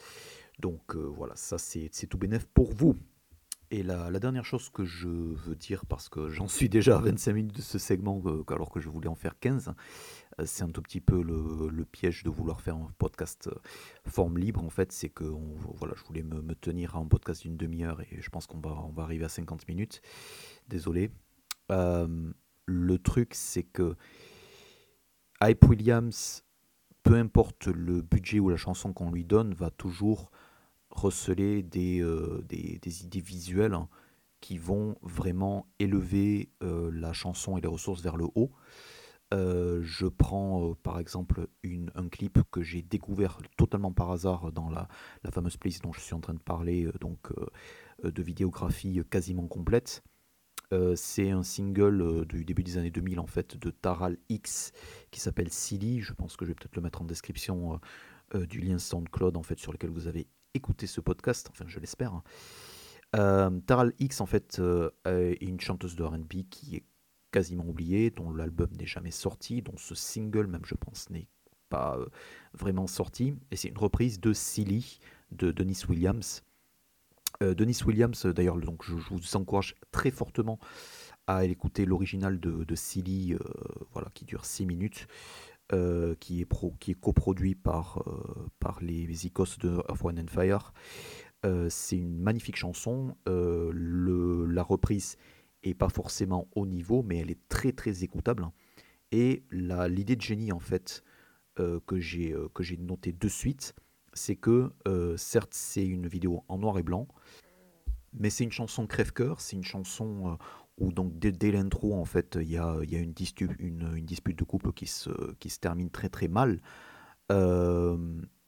[0.59, 2.95] Donc voilà, ça c'est tout bénef pour vous.
[3.73, 7.31] Et la, dernière chose que je veux dire, parce que j'en suis déjà à 25
[7.31, 9.69] minutes de ce segment, euh, alors que je voulais en faire 15,
[10.39, 13.55] euh, c'est un tout petit peu le, piège de vouloir faire un podcast euh,
[14.05, 14.61] forme libre.
[14.61, 18.19] En fait, c'est que voilà, je voulais me, tenir à un podcast d'une demi-heure et
[18.19, 20.01] je pense qu'on va, on va arriver à 50 minutes.
[20.67, 21.09] Désolé.
[21.69, 23.95] le truc, c'est que
[25.41, 26.43] Hype Williams,
[27.03, 30.29] peu importe le budget ou la chanson qu'on lui donne, va toujours
[30.91, 33.77] receler euh, des, des, idées visuelles
[34.39, 38.51] qui vont vraiment élever euh, la chanson et les ressources vers le haut.
[39.33, 44.69] Euh, je prends par exemple une, un clip que j'ai découvert totalement par hasard dans
[44.69, 44.89] la,
[45.23, 47.31] la, fameuse playlist dont je suis en train de parler, donc
[48.03, 50.03] de vidéographie quasiment complète.
[50.95, 54.73] c'est un single du début des années 2000 en fait de Taral X
[55.11, 56.01] qui s'appelle Silly.
[56.01, 57.79] Je pense que je vais peut-être le mettre en description
[58.33, 62.13] du lien SoundCloud en fait sur lequel vous avez écouter ce podcast, enfin je l'espère.
[62.13, 62.23] Hein.
[63.15, 66.83] Euh, Taral X en fait euh, est une chanteuse de R&B qui est
[67.31, 71.27] quasiment oubliée, dont l'album n'est jamais sorti, dont ce single même je pense n'est
[71.69, 72.07] pas euh,
[72.53, 74.99] vraiment sorti, et c'est une reprise de Silly
[75.31, 76.43] de Dennis Williams.
[77.39, 80.59] Dennis Williams d'ailleurs donc je, vous encourage très fortement
[81.25, 83.35] à écouter l'original de, de Silly,
[83.93, 85.07] voilà qui dure 6 minutes.
[85.73, 90.73] Euh, qui, est pro, qui coproduit par, euh, les, Icos de Earth, One and Fire.
[91.45, 93.15] Euh, c'est une magnifique chanson.
[93.25, 95.17] La reprise
[95.63, 98.49] est pas forcément au niveau, mais elle est très très écoutable.
[99.13, 101.03] Et l'idée de génie en fait
[101.55, 103.73] que j'ai que j'ai noté de suite,
[104.13, 104.73] c'est que
[105.15, 107.07] certes c'est une vidéo en noir et blanc,
[108.13, 110.37] mais c'est une chanson crève-cœur, c'est une chanson
[110.77, 113.49] où donc dès, l'intro, en fait, il y a, une, dispute,
[114.37, 115.09] de couple qui se,
[115.59, 116.61] termine très très mal.
[117.31, 117.97] Euh,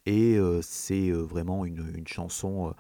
[0.05, 2.73] et euh, c'est euh, vraiment une, chanson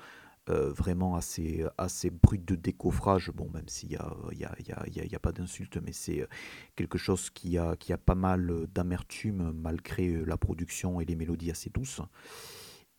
[0.47, 3.31] vraiment assez, brute de décoffrage.
[3.31, 6.27] Bon, même s'il n'y a, y a, pas d'insulte, mais c'est
[6.75, 11.51] quelque chose qui a, qui a pas mal d'amertume malgré la production et les mélodies
[11.51, 12.01] assez douces.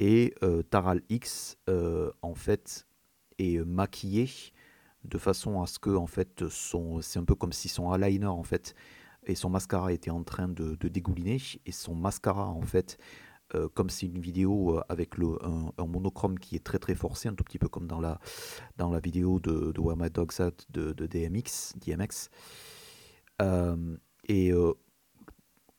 [0.01, 0.35] Et
[0.71, 1.59] Taral X,
[2.23, 2.87] en fait,
[3.39, 4.29] est maquillé
[5.05, 8.43] de façon à ce que en fait c'est un peu comme si son eyeliner en
[8.43, 8.75] fait
[9.27, 12.99] et son mascara était en train de, dégouliner et son mascara en fait
[13.55, 17.29] euh, comme c'est une vidéo euh, avec le, un, monochrome qui est très très forcé,
[17.29, 18.19] un tout petit peu comme dans la,
[18.79, 22.31] dans la vidéo de, de Where My Dog's At de, DMX, DMX.
[23.43, 23.97] Euh,
[24.29, 24.53] et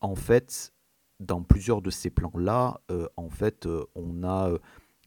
[0.01, 0.73] en fait,
[1.19, 2.79] dans plusieurs de ces plans-là,
[3.17, 4.51] en fait, on a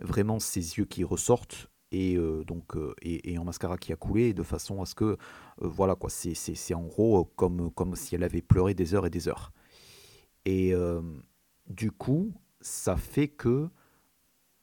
[0.00, 4.34] vraiment ses yeux qui ressortent et euh, donc euh, et, en mascara qui a coulé
[4.34, 5.16] de façon à ce que euh,
[5.60, 9.28] voilà quoi c'est, en gros comme, comme si elle avait pleuré des heures et des
[9.28, 9.52] heures.
[10.44, 10.72] Et
[11.68, 12.32] du coup
[12.62, 13.68] ça fait que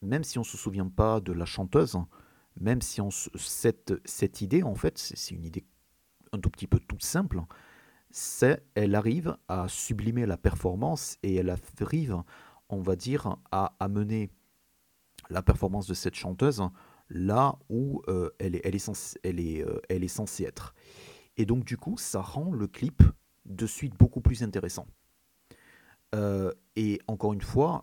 [0.02, 1.96] même si on se souvient pas de la chanteuse
[2.60, 5.64] même si on cette, cette idée en fait c'est, une idée
[6.32, 7.40] un tout petit peu toute simple
[8.10, 12.20] c'est elle arrive à sublimer la performance et elle arrive
[12.68, 14.30] on va dire à amener
[15.30, 16.62] la performance de cette chanteuse
[17.08, 20.74] là où euh, elle, est, euh, elle est censée être.
[21.36, 23.02] Et donc du coup, ça rend le clip
[23.44, 24.86] de suite beaucoup plus intéressant.
[26.14, 27.82] Euh, et encore une fois,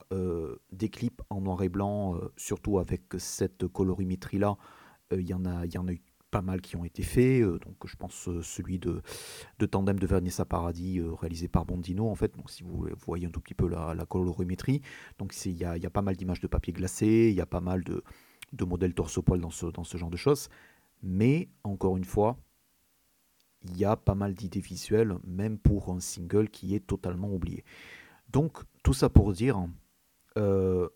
[0.71, 4.57] des clips en noir et blanc, surtout avec cette colorimétrie-là,
[5.11, 6.01] il y, en a, y en a eu
[6.31, 7.43] pas mal qui ont été faits.
[7.43, 9.01] donc je pense celui de,
[9.59, 12.35] de Tandem de Vanessa Paradis, réalisé par Bondino, en fait.
[12.35, 14.81] Donc si vous, voyez un tout petit peu la, colorimétrie,
[15.19, 17.83] donc il y a, pas mal d'images de papier glacé, il y a pas mal
[17.83, 18.03] de,
[18.53, 20.49] de modèles ce, dans ce genre de choses.
[21.01, 22.37] Mais encore une fois,
[23.65, 27.63] il y a pas mal d'idées visuelles, même pour un single qui est totalement oublié.
[28.29, 29.67] Donc, tout ça pour dire,
[30.37, 30.89] euh,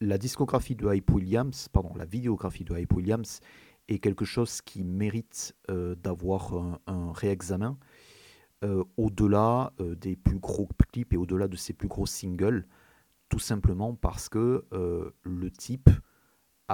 [0.00, 3.40] la discographie de Hype Williams, pardon, la vidéographie de Hype Williams
[3.88, 6.54] est quelque chose qui mérite euh, d'avoir
[6.86, 7.78] un, réexamen
[8.64, 12.66] euh, au-delà des plus gros clips et au-delà de ses plus gros singles,
[13.28, 14.64] tout simplement parce que
[15.22, 15.90] le type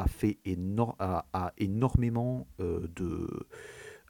[0.00, 0.96] a fait énormément
[2.60, 3.28] euh, de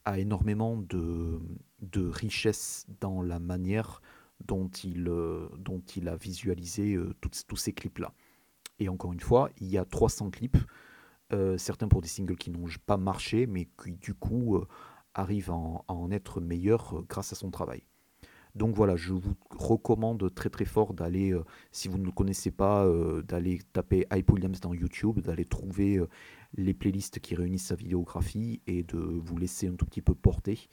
[0.06, 1.38] a énormément de,
[1.82, 4.00] de richesse dans la manière
[4.46, 8.14] dont il, euh, dont il a visualisé euh, tous ces clips-là.
[8.78, 10.56] Et encore une fois, il y a 300 clips,
[11.58, 14.58] certains pour des singles qui n'ont pas marché, mais qui du coup
[15.12, 17.82] arrivent à en, être meilleurs grâce à son travail.
[18.54, 21.34] Donc voilà, je vous recommande très très fort d'aller,
[21.72, 22.86] si vous ne le connaissez pas,
[23.26, 26.00] d'aller taper Hype Williams dans YouTube, d'aller trouver
[26.54, 30.68] les playlists qui réunissent sa vidéographie et de vous laisser un tout petit peu porter.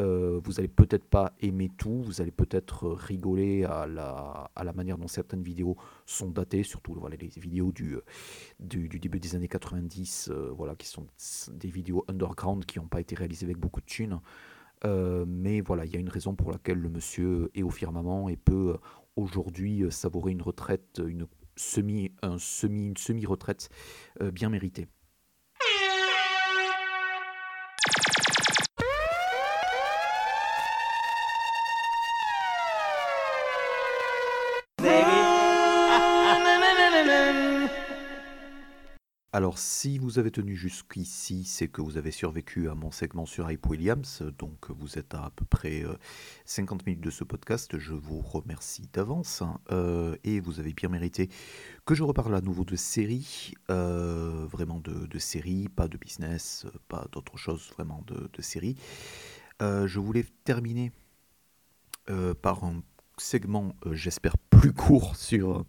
[0.00, 5.08] Euh, vous allez peut-être pas aimer tout, vous allez peut-être rigoler à la, manière dont
[5.08, 7.98] certaines vidéos sont datées, surtout les vidéos du,
[8.58, 11.06] début des années 90, euh, voilà, qui sont
[11.52, 14.20] des vidéos underground qui n'ont pas été réalisées avec beaucoup de thunes.
[14.84, 18.28] Euh, mais voilà, il y a une raison pour laquelle le monsieur est au firmament
[18.28, 18.76] et peut
[19.16, 21.26] aujourd'hui savourer une retraite, une
[21.56, 23.68] semi, un semi, une semi-retraite
[24.32, 24.88] bien méritée.
[39.40, 43.50] Alors, si vous avez tenu jusqu'ici, c'est que vous avez survécu à mon segment sur
[43.50, 45.82] Hype Williams, donc vous êtes à à peu près
[46.44, 49.58] 50 euh, minutes de ce podcast, je vous remercie d'avance, hein.
[49.72, 51.30] euh, et vous avez bien mérité
[51.86, 57.06] que je reparle à nouveau de séries, euh, vraiment de, séries, pas de business, pas
[57.10, 58.76] d'autre chose, vraiment de, de séries.
[59.62, 60.92] je voulais terminer
[62.42, 62.82] par un
[63.16, 65.64] segment, j'espère, plus court sur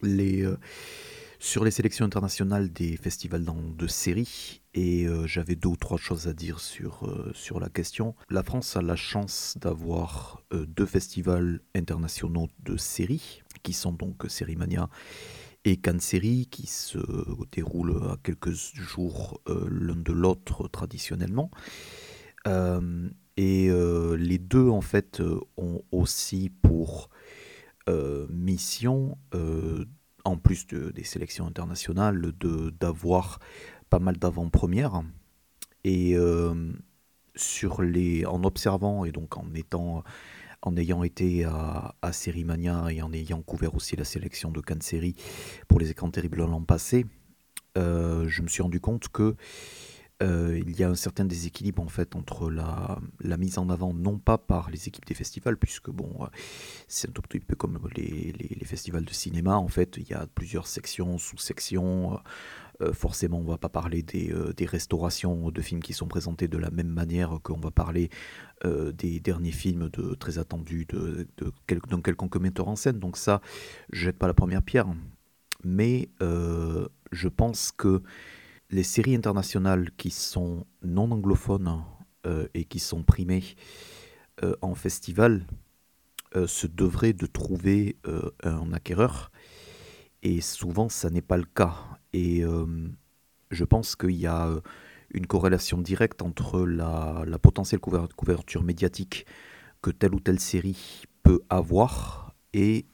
[0.00, 0.46] les
[1.42, 6.28] sur les sélections internationales des festivals de séries et euh, j'avais deux ou trois choses
[6.28, 8.14] à dire sur, euh, sur la question.
[8.30, 14.24] La France a la chance d'avoir euh, deux festivals internationaux de séries qui sont donc
[14.28, 14.88] Sérimania
[15.64, 16.98] et Cannes Série qui se
[17.50, 21.50] déroulent à quelques jours l'un de l'autre traditionnellement.
[23.36, 23.70] et
[24.18, 25.22] les deux en fait
[25.56, 27.10] ont aussi pour
[28.30, 29.16] mission
[30.24, 32.32] en plus des sélections internationales,
[32.80, 33.38] d'avoir
[33.90, 35.02] pas mal d'avant-premières.
[35.84, 36.72] Et euh,
[37.34, 40.04] sur les, en observant et donc en étant
[40.64, 45.16] en ayant été à, à et en ayant couvert aussi la sélection de Cannes Série
[45.66, 47.04] pour les écrans terribles l'an passé,
[47.76, 49.34] euh, je me suis rendu compte que
[50.22, 53.00] euh, il y a un certain déséquilibre en fait entre la,
[53.36, 56.26] mise en avant, non pas par les équipes des festivals, puisque bon, euh,
[56.86, 58.32] c'est un tout petit peu comme les,
[58.64, 62.20] festivals de cinéma, en fait, il y a plusieurs sections, sous-sections.
[62.80, 64.32] Euh, forcément, on va pas parler des,
[64.66, 68.10] restaurations de films qui sont présentés de la même manière qu'on va parler
[68.64, 71.52] des derniers films de, très attendus de, de,
[71.88, 73.00] d'un quelconque metteur en scène.
[73.00, 73.40] Donc ça,
[73.92, 74.86] je jette pas la première pierre,
[75.64, 78.02] mais je pense que
[78.72, 81.84] les séries internationales qui sont non anglophones
[82.26, 83.44] euh, et qui sont primées
[84.42, 85.46] euh, en festival
[86.34, 87.96] euh, se devraient de trouver
[88.42, 89.30] un acquéreur.
[90.22, 91.76] Et souvent, ça n'est pas le cas.
[92.14, 92.42] Et
[93.50, 94.48] je pense qu'il y a
[95.12, 99.26] une corrélation directe entre la, potentielle couverture médiatique
[99.82, 102.86] que telle ou telle série peut avoir et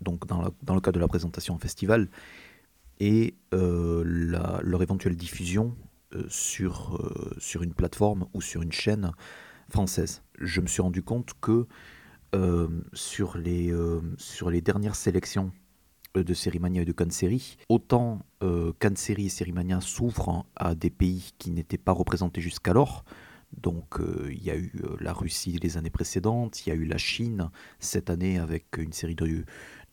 [0.00, 2.08] donc dans, dans, le cas de la présentation en festival
[3.00, 5.76] et euh, leur éventuelle diffusion
[6.14, 9.12] euh, sur, euh, sur une plateforme ou sur une chaîne
[9.68, 10.22] française.
[10.38, 11.66] Je me suis rendu compte que
[12.94, 13.72] sur, les,
[14.18, 15.52] sur les dernières sélections
[16.16, 18.26] de Sérimania et de Cannes Série, autant
[18.96, 23.04] Série et Sérimania s'ouvrent à des pays qui n'étaient pas représentés jusqu'alors,
[23.56, 26.98] donc il y a eu la Russie les années précédentes, il y a eu la
[26.98, 29.44] Chine cette année avec une série de,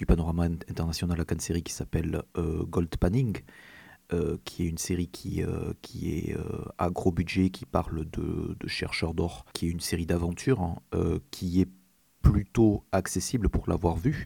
[0.02, 3.38] du panorama international à Cannes série qui s'appelle euh, Gold Panning,
[4.14, 6.36] euh, qui est une série qui, euh, qui est
[6.80, 10.80] à gros budget, qui parle de, chercheurs d'or, qui est une série d'aventures, hein,
[11.30, 11.70] qui est
[12.24, 14.26] plutôt accessible pour l'avoir vue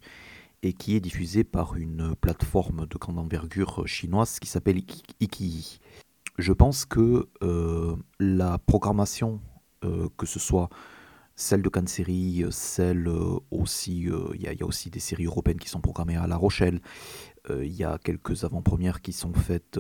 [0.64, 4.82] et qui est diffusée par une plateforme de grande envergure chinoise qui s'appelle
[5.20, 5.80] Ikii.
[6.38, 7.28] Je pense que
[8.22, 9.42] la programmation,
[9.82, 10.70] que ce soit
[11.36, 15.26] celle de Cannes Série, euh, celle euh, aussi, euh, il y, a aussi des séries
[15.26, 16.82] européennes qui sont programmées à La Rochelle.
[17.48, 19.80] Il y a quelques avant-premières qui sont faites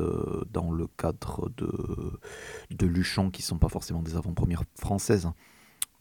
[0.51, 2.19] dans le cadre de,
[2.69, 5.31] de Luchon, qui ne sont pas forcément des avant-premières françaises.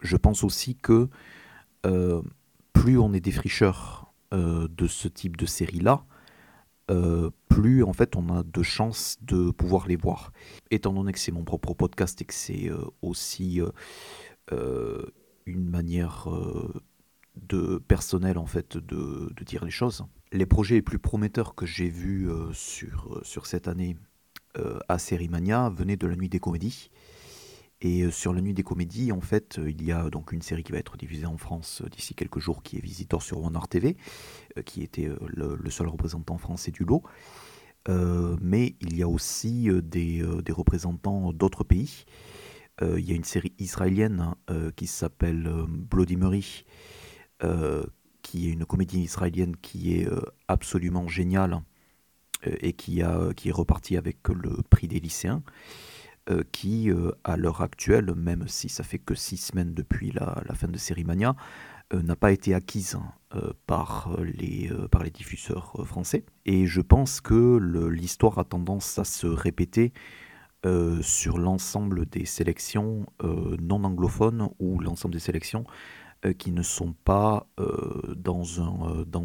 [0.00, 1.08] Je pense aussi que
[2.74, 6.04] plus on est défricheur de ce type de série-là,
[7.48, 10.32] plus en fait on a de chances de pouvoir les voir.
[10.70, 13.62] Étant donné que c'est mon propre podcast et que c'est aussi
[15.46, 16.72] une manière euh,
[17.36, 20.04] de personnelle en fait de, dire les choses.
[20.32, 23.96] Les projets les plus prometteurs que j'ai vus euh, sur, sur cette année
[24.58, 26.90] euh, à Sérimania venaient de la Nuit des Comédies.
[27.80, 30.72] Et sur la Nuit des Comédies, en fait, il y a donc une série qui
[30.72, 33.98] va être diffusée en France d'ici quelques jours, qui est Visitor sur One TV,
[34.64, 37.02] qui était le, seul représentant français du lot.
[38.40, 42.06] mais il y a aussi des, des représentants d'autres pays.
[42.82, 44.34] Il y a une série israélienne
[44.76, 46.64] qui s'appelle Bloody Mary,
[48.22, 50.08] qui est une comédie israélienne qui est
[50.48, 51.60] absolument géniale
[52.44, 55.42] et qui, a, qui est repartie avec le prix des lycéens.
[56.52, 56.90] qui,
[57.22, 61.04] à l'heure actuelle, même si ça fait que six semaines depuis la, fin de Série
[61.04, 61.36] Mania,
[61.92, 62.98] euh, n'a pas été acquise
[63.34, 66.24] euh, par, les, euh, par les diffuseurs français.
[66.46, 67.58] Et je pense que
[67.88, 69.92] l'histoire a tendance à se répéter
[71.02, 75.64] sur l'ensemble des sélections non anglophones ou l'ensemble des sélections
[76.38, 77.46] qui ne sont pas
[78.16, 79.24] dans, un, dans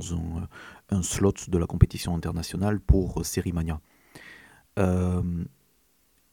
[0.92, 3.80] un, slot de la compétition internationale pour Sérimania.
[4.78, 5.48] il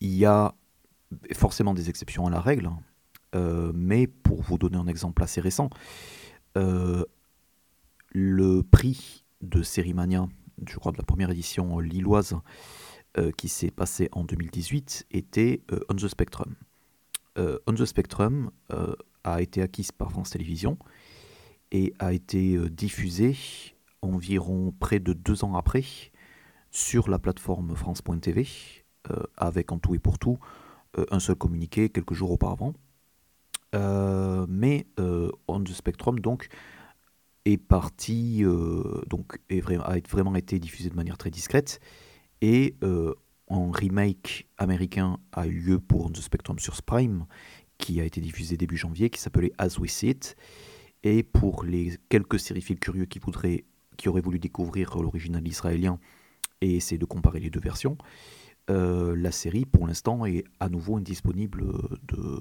[0.01, 0.55] y a
[1.35, 2.71] forcément des exceptions à la règle,
[3.33, 5.71] mais pour vous donner un exemple assez récent,
[6.57, 7.05] euh,
[8.11, 10.27] le prix de Sérimania,
[10.67, 12.35] je crois de la première édition lilloise,
[13.19, 16.55] euh, qui s'est passé en 2018, était euh, On the Spectrum.
[17.67, 18.51] On the Spectrum
[19.23, 20.79] a été acquise par France Télévisions
[21.71, 23.37] et a été diffusée
[24.01, 25.85] environ près de deux ans après
[26.71, 28.49] sur la plateforme France.tv,
[29.37, 30.39] avec en tout et pour tout
[31.11, 32.73] un seul communiqué quelques jours auparavant.
[33.75, 36.49] Euh, mais euh, On the Spectrum donc
[37.45, 41.81] est parti euh, donc est a vraiment été diffusé de manière très discrète
[42.43, 42.77] et
[43.49, 47.27] un remake américain a eu lieu pour the Spectrum sur Prime
[47.79, 50.37] qui a été diffusé début janvier qui s'appelait As We See It
[51.03, 53.65] et pour les quelques sériphiles curieux qui voudraient
[53.97, 55.99] qui auraient voulu découvrir l'original israélien
[56.61, 57.97] et essayer de comparer les deux versions
[58.69, 61.65] euh, la série, pour l'instant, est à nouveau indisponible
[62.03, 62.41] de,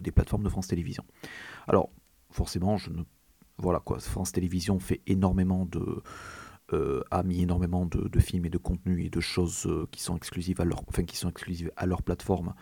[0.00, 1.04] des plateformes de France Télévisions.
[1.68, 1.90] Alors,
[2.30, 2.76] forcément,
[3.58, 6.02] voilà quoi, France Télévisions fait énormément de,
[6.72, 10.16] euh, a mis énormément de, films et de contenus et de choses euh, qui sont
[10.16, 12.54] exclusives à leur, enfin, qui sont exclusives à leur plateforme.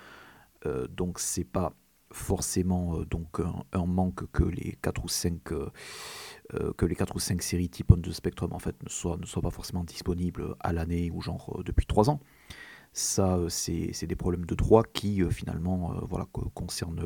[0.91, 1.73] donc, c'est pas
[2.13, 3.41] forcément donc
[3.73, 8.01] un, manque que les 4 ou 5 que les 4 ou 5 séries type On
[8.01, 12.11] the Spectrum en fait ne soient, pas forcément disponibles à l'année ou genre depuis 3
[12.11, 12.21] ans
[12.93, 17.05] ça, euh, c'est des problèmes de droit qui euh, finalement euh, voilà, concernent,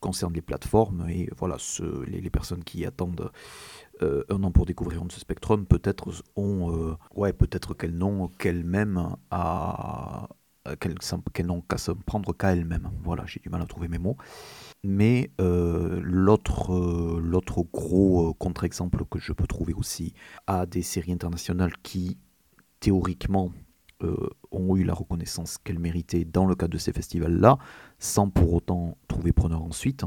[0.00, 3.30] concernent les plateformes et voilà, ce, les, personnes qui attendent
[4.28, 10.28] un an pour découvrir ce Spectrum peut-être ont, ouais, peut-être qu'elles n'ont qu'elles-mêmes à
[10.80, 12.90] qu'elles n'ont qu'à se prendre qu'à elles-mêmes.
[13.02, 14.16] Voilà, j'ai du mal à trouver mes mots.
[14.82, 20.14] Mais l'autre l'autre gros contre-exemple que je peux trouver aussi
[20.46, 22.18] à des séries internationales qui
[22.80, 23.52] théoriquement
[24.02, 27.58] euh, ont eu la reconnaissance qu'elles méritaient dans le cadre de ces festivals-là,
[27.98, 30.04] sans pour autant trouver preneur ensuite.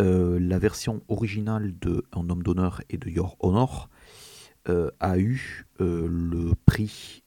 [0.00, 3.88] Euh, la version originale de Un homme d'honneur et de Your Honor
[4.68, 7.22] euh, a eu le prix,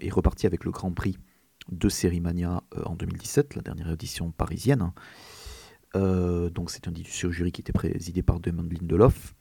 [0.00, 1.16] est reparti avec le grand prix
[1.70, 4.92] de Sérimania en 2017, la dernière édition parisienne.
[5.94, 6.92] donc c'est un
[7.30, 9.34] jury qui était présidé par Damon Lindelof.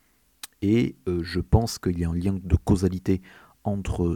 [0.62, 3.22] Et je pense qu'il y a un lien de causalité
[3.64, 4.16] entre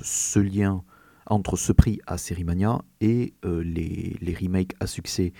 [1.57, 5.33] ce prix à Sérimania et euh, les, remakes à succès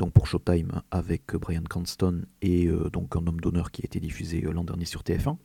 [0.00, 4.00] donc pour Showtime avec Brian Cranston et euh, donc un homme d'honneur qui a été
[4.00, 5.36] diffusé euh, l'an dernier sur TF1.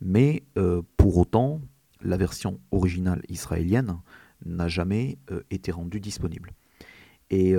[0.00, 0.44] Mais
[0.96, 1.60] pour autant,
[2.00, 4.00] la version originale israélienne
[4.44, 5.16] n'a jamais
[5.48, 6.50] été rendue disponible.
[7.30, 7.54] Et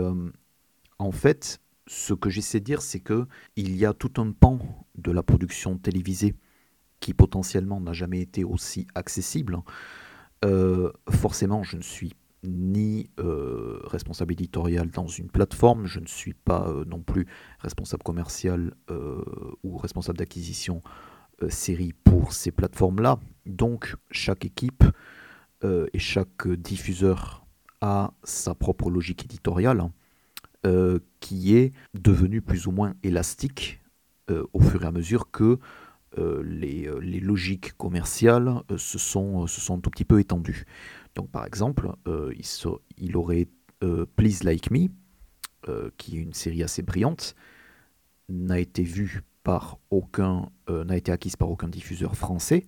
[1.00, 4.60] en fait, ce que j'essaie de dire, c'est que il y a tout un pan
[4.96, 6.36] de la production télévisée
[7.00, 9.60] qui potentiellement n'a jamais été aussi accessible.
[10.46, 12.14] Euh, forcément, je ne suis
[12.44, 17.26] ni euh, responsable éditorial dans une plateforme, je ne suis pas euh, non plus
[17.60, 18.74] responsable commercial
[19.64, 20.82] ou responsable d'acquisition
[21.50, 23.20] série pour ces plateformes-là.
[23.46, 24.84] Donc chaque équipe
[25.64, 27.46] et chaque diffuseur
[27.82, 29.90] a sa propre logique éditoriale
[31.20, 33.82] qui est devenue plus ou moins élastique
[34.30, 35.60] au fur et à mesure que
[36.20, 40.66] euh, les, euh, logiques commerciales euh, se, sont, se sont un tout petit peu étendues.
[41.16, 42.46] Donc par exemple, il,
[42.98, 43.48] il, aurait
[44.16, 44.88] Please Like Me,
[45.98, 47.36] qui est une série assez brillante,
[48.30, 52.66] n'a été vue par aucun, n'a été acquise par aucun diffuseur français,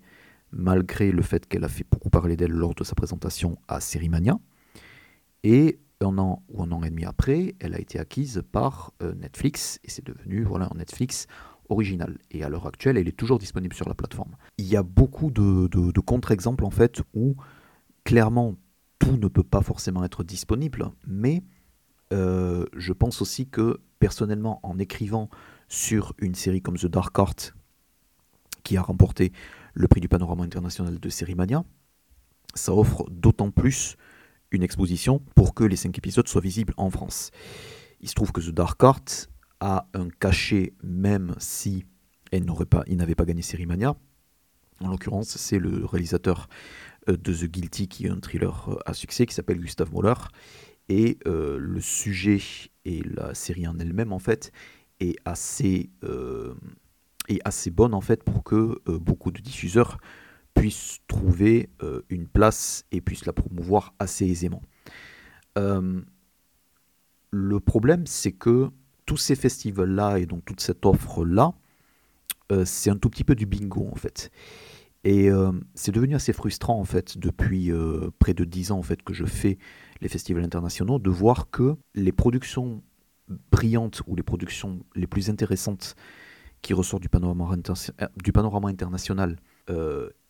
[0.52, 4.38] malgré le fait qu'elle a fait beaucoup parler d'elle lors de sa présentation à Sérimania.
[5.44, 9.80] Et un an ou un an et demi après, elle a été acquise par Netflix,
[9.84, 11.28] et c'est devenu voilà, un Netflix
[11.70, 12.18] originale.
[12.32, 14.36] Et à l'heure actuelle, elle est toujours disponible sur la plateforme.
[14.58, 17.36] Il y a beaucoup de, contre-exemples en fait où
[18.06, 18.56] clairement
[19.00, 21.44] tout ne peut pas forcément être disponible, mais
[22.14, 25.30] euh, je pense aussi que personnellement, en écrivant
[25.68, 27.36] sur une série comme The Dark Art,
[28.64, 29.34] qui a remporté
[29.74, 31.64] le prix du panorama international de Sérimania,
[32.54, 33.98] ça offre d'autant plus
[34.52, 37.32] une exposition pour que les cinq épisodes soient visibles en France.
[38.00, 39.04] Il se trouve que The Dark Art
[39.60, 41.86] a un cachet même si
[42.32, 43.96] elle n'aurait pas, il n'avait pas gagné Mania.
[44.82, 46.48] En l'occurrence, c'est le réalisateur
[47.14, 50.14] de The Guilty qui est un thriller euh, à succès qui s'appelle Gustav Moller.
[50.88, 52.40] Et euh, le sujet
[52.86, 54.52] et la série en elle-même, en fait,
[55.00, 55.90] est assez,
[57.28, 59.98] est assez bonne, en fait, pour que beaucoup de diffuseurs
[60.54, 61.70] puissent trouver
[62.10, 64.62] une place et puissent la promouvoir assez aisément.
[65.58, 68.70] le problème, c'est que
[69.06, 71.54] tous ces festivals-là et donc toute cette offre-là,
[72.52, 74.32] euh, c'est un tout petit peu du bingo en fait.
[75.06, 78.84] Et euh, c'est devenu assez frustrant en fait depuis euh, près de dix ans en
[78.84, 79.60] fait que je fais
[80.02, 82.82] les festivals internationaux de voir que les productions
[83.52, 85.96] brillantes ou les productions les plus intéressantes
[86.64, 87.56] qui ressortent du panorama,
[88.24, 89.38] du panorama international,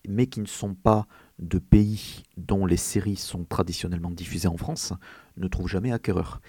[0.07, 1.07] mais qui ne sont pas
[1.39, 4.91] de pays dont les séries sont traditionnellement diffusées en France,
[5.38, 6.41] ne trouvent jamais acquéreur.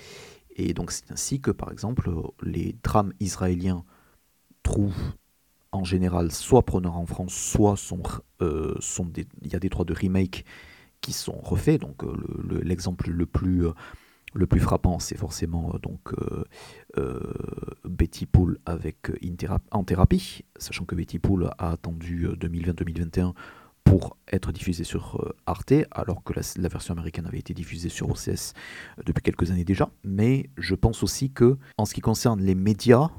[0.56, 2.10] Et donc c'est ainsi que, par exemple,
[2.42, 3.84] les drames israéliens
[4.64, 5.14] trouvent
[5.76, 7.76] en général soit preneurs en France, soit
[8.42, 8.74] euh,
[9.12, 10.44] des, il y a des droits de remake
[11.00, 11.80] qui sont refaits.
[11.80, 12.16] Donc euh,
[12.62, 13.72] l'exemple le, plus euh,
[14.34, 16.14] le plus frappant, c'est forcément donc
[17.84, 19.10] Betty Pool avec
[19.70, 23.32] en thérapie, sachant que Betty Pool a attendu 2020-2021
[23.84, 28.52] pour être diffusé sur Arte, alors que la, version américaine avait été diffusée sur OCS
[29.04, 29.88] depuis quelques années déjà.
[30.02, 33.10] Mais je pense aussi que, en ce qui concerne les médias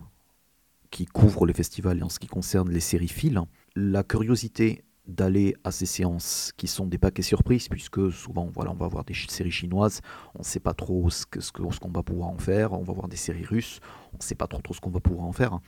[0.92, 3.42] qui couvrent les festivals et en ce qui concerne les séries fil,
[3.76, 8.76] la curiosité d'aller à ces séances qui sont des paquets surprises, puisque souvent voilà, on
[8.76, 10.02] va voir des séries chinoises,
[10.36, 12.94] on ne sait pas trop ce qu'on ce qu'on va pouvoir en faire, on va
[12.94, 13.80] voir des séries russes,
[14.14, 15.60] on ne sait pas trop, trop ce qu'on va pouvoir en faire.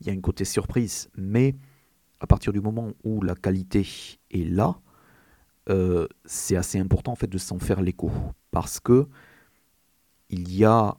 [0.00, 1.54] Il y a une côté surprise, mais
[2.20, 3.86] à partir du moment où la qualité
[4.30, 4.80] est là,
[5.68, 8.10] euh, c'est assez important en fait de s'en faire l'écho
[8.50, 9.08] parce que
[10.30, 10.96] il y a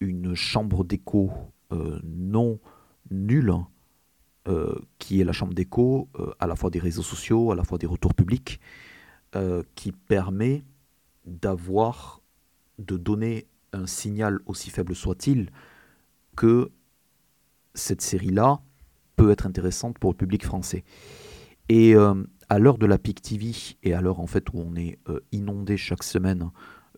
[0.00, 1.30] une chambre d'écho
[1.72, 2.58] euh, non
[3.12, 3.54] nulle
[4.48, 6.08] euh, qui est la chambre d'écho
[6.40, 8.60] à la fois des réseaux sociaux, à la fois des retours publics,
[9.74, 10.62] qui permet
[11.24, 12.20] d'avoir,
[12.78, 15.50] de donner un signal aussi faible soit-il
[16.36, 16.70] que
[17.74, 18.60] cette série-là
[19.16, 20.84] peut être intéressante pour le public français.
[21.68, 22.14] Et euh,
[22.48, 23.52] à l'heure de la PIC TV
[23.82, 26.50] et à l'heure en fait où on est euh, inondé chaque semaine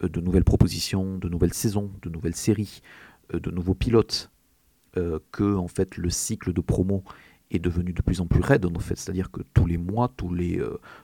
[0.03, 2.81] euh, de nouvelles propositions, de nouvelles saisons, de nouvelles séries,
[3.33, 4.31] de nouveaux pilotes,
[5.33, 7.03] que en fait le cycle de promo
[7.51, 10.33] est devenu de plus en plus raide en fait, c'est-à-dire que tous les mois, tous
[10.33, 10.63] les,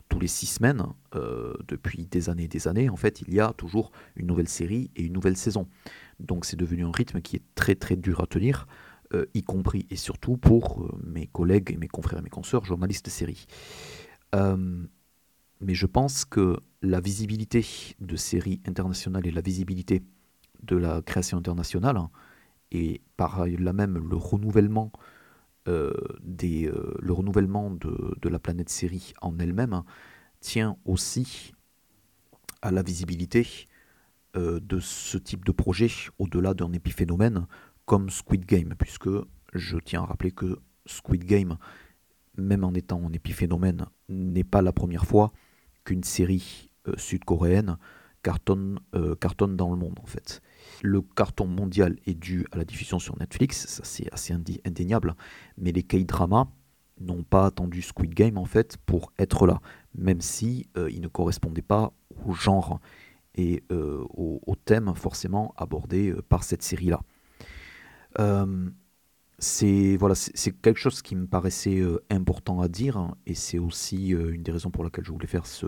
[0.08, 3.52] tous les six semaines, depuis des années et des années, en fait, il y a
[3.52, 5.68] toujours une nouvelle série et une nouvelle saison.
[6.18, 8.66] Donc c'est devenu un rythme qui est très très dur à tenir.
[9.12, 12.64] Euh, y compris et surtout pour euh, mes collègues et mes confrères et mes consoeurs
[12.64, 13.46] journalistes de série.
[14.36, 14.86] Euh,
[15.60, 17.66] mais je pense que la visibilité
[17.98, 20.04] de séries internationales et la visibilité
[20.62, 22.10] de la création internationale, hein,
[22.72, 24.92] et par là même le renouvellement,
[26.22, 26.68] des,
[27.00, 29.84] le renouvellement de, de, la planète série en elle-même, hein,
[30.40, 31.52] tient aussi
[32.60, 33.46] à la visibilité
[34.34, 35.88] de ce type de projet
[36.18, 37.46] au-delà d'un épiphénomène
[37.90, 39.10] comme Squid Game, puisque
[39.52, 41.56] je tiens à rappeler que Squid Game,
[42.36, 45.32] même en étant un épiphénomène, n'est pas la première fois
[45.84, 47.78] qu'une série euh, sud-coréenne
[48.22, 50.40] cartonne, euh, cartonne dans le monde en fait.
[50.82, 54.34] Le carton mondial est dû à la diffusion sur Netflix, ça c'est assez
[54.64, 55.14] indéniable,
[55.58, 56.48] mais les K-dramas
[57.00, 59.60] n'ont pas attendu Squid Game en fait pour être là,
[59.94, 61.92] même si euh, ils ne correspondaient pas
[62.26, 62.80] au genre
[63.36, 67.00] et au, au, thème forcément abordé par cette série-là.
[68.18, 68.68] Euh,
[69.42, 73.58] c'est voilà, c'est quelque chose qui me paraissait euh, important à dire hein, et c'est
[73.58, 75.66] aussi euh, une des raisons pour laquelle je voulais faire ce,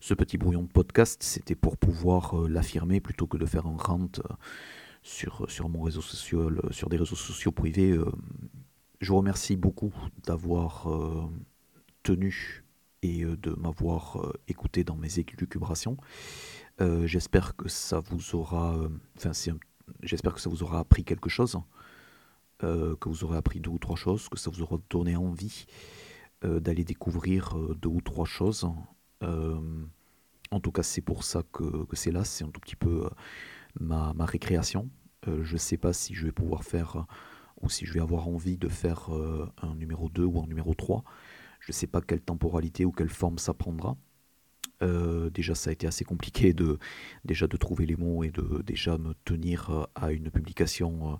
[0.00, 1.22] ce petit brouillon de podcast.
[1.22, 4.10] C'était pour pouvoir l'affirmer plutôt que de faire un rant
[5.02, 7.98] sur, sur mon réseau social, sur des réseaux sociaux privés.
[9.00, 9.94] je vous remercie beaucoup
[10.26, 10.86] d'avoir
[12.02, 12.64] tenu
[13.02, 15.96] et de m'avoir écouté dans mes élucubrations.
[17.04, 18.76] J'espère que ça vous aura,
[19.16, 19.30] enfin
[20.02, 21.58] j'espère que ça vous aura appris quelque chose.
[22.64, 25.66] Euh, que vous aurez appris deux ou trois choses, que ça vous aura donné envie
[26.42, 28.66] euh, d'aller découvrir euh, deux ou trois choses.
[29.22, 33.10] en tout cas, c'est pour ça que, que c'est là, c'est un tout petit peu
[33.78, 34.88] ma, ma, récréation.
[35.26, 37.06] je ne sais pas si je vais pouvoir faire,
[37.60, 39.10] ou si je vais avoir envie de faire
[39.60, 41.04] un numéro 2 ou un numéro 3.
[41.60, 43.96] Je ne sais pas quelle temporalité ou quelle forme ça prendra.
[44.80, 46.78] déjà, ça a été assez compliqué de
[47.24, 51.18] déjà de trouver les mots et de déjà me tenir à une publication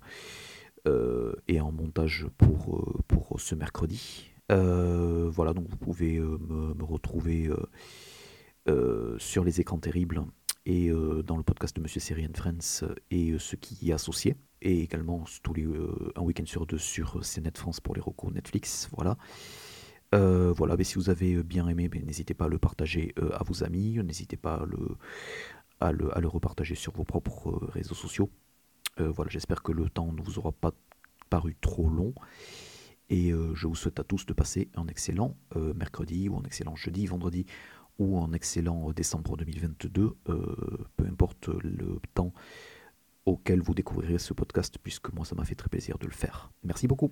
[0.87, 4.31] euh, et en montage pour, euh, pour ce mercredi.
[4.51, 7.49] Euh, voilà, donc vous pouvez me, retrouver
[9.17, 10.23] sur les écrans terribles
[10.65, 10.89] et
[11.25, 14.35] dans le podcast de Monsieur Série Friends et ce qui y est associé.
[14.61, 15.67] Et également tous les,
[16.15, 18.89] un week-end sur deux sur CNET France pour les recours Netflix.
[18.95, 19.17] Voilà.
[20.11, 23.63] voilà, mais si vous avez bien aimé, ben, n'hésitez pas à le partager à vos
[23.63, 24.97] amis, n'hésitez pas à le,
[25.81, 28.29] à le, à le, repartager sur vos propres réseaux sociaux.
[28.99, 30.73] Voilà, j'espère que le temps ne vous aura pas
[31.29, 32.13] paru trop long.
[33.09, 36.43] Et euh, je vous souhaite à tous de passer un excellent euh, mercredi ou un
[36.43, 37.45] excellent jeudi, vendredi
[37.99, 40.55] ou un excellent décembre 2022, euh,
[40.97, 42.33] peu importe le temps
[43.25, 46.51] auquel vous découvrirez ce podcast, puisque moi ça m'a fait très plaisir de le faire.
[46.63, 47.11] Merci beaucoup.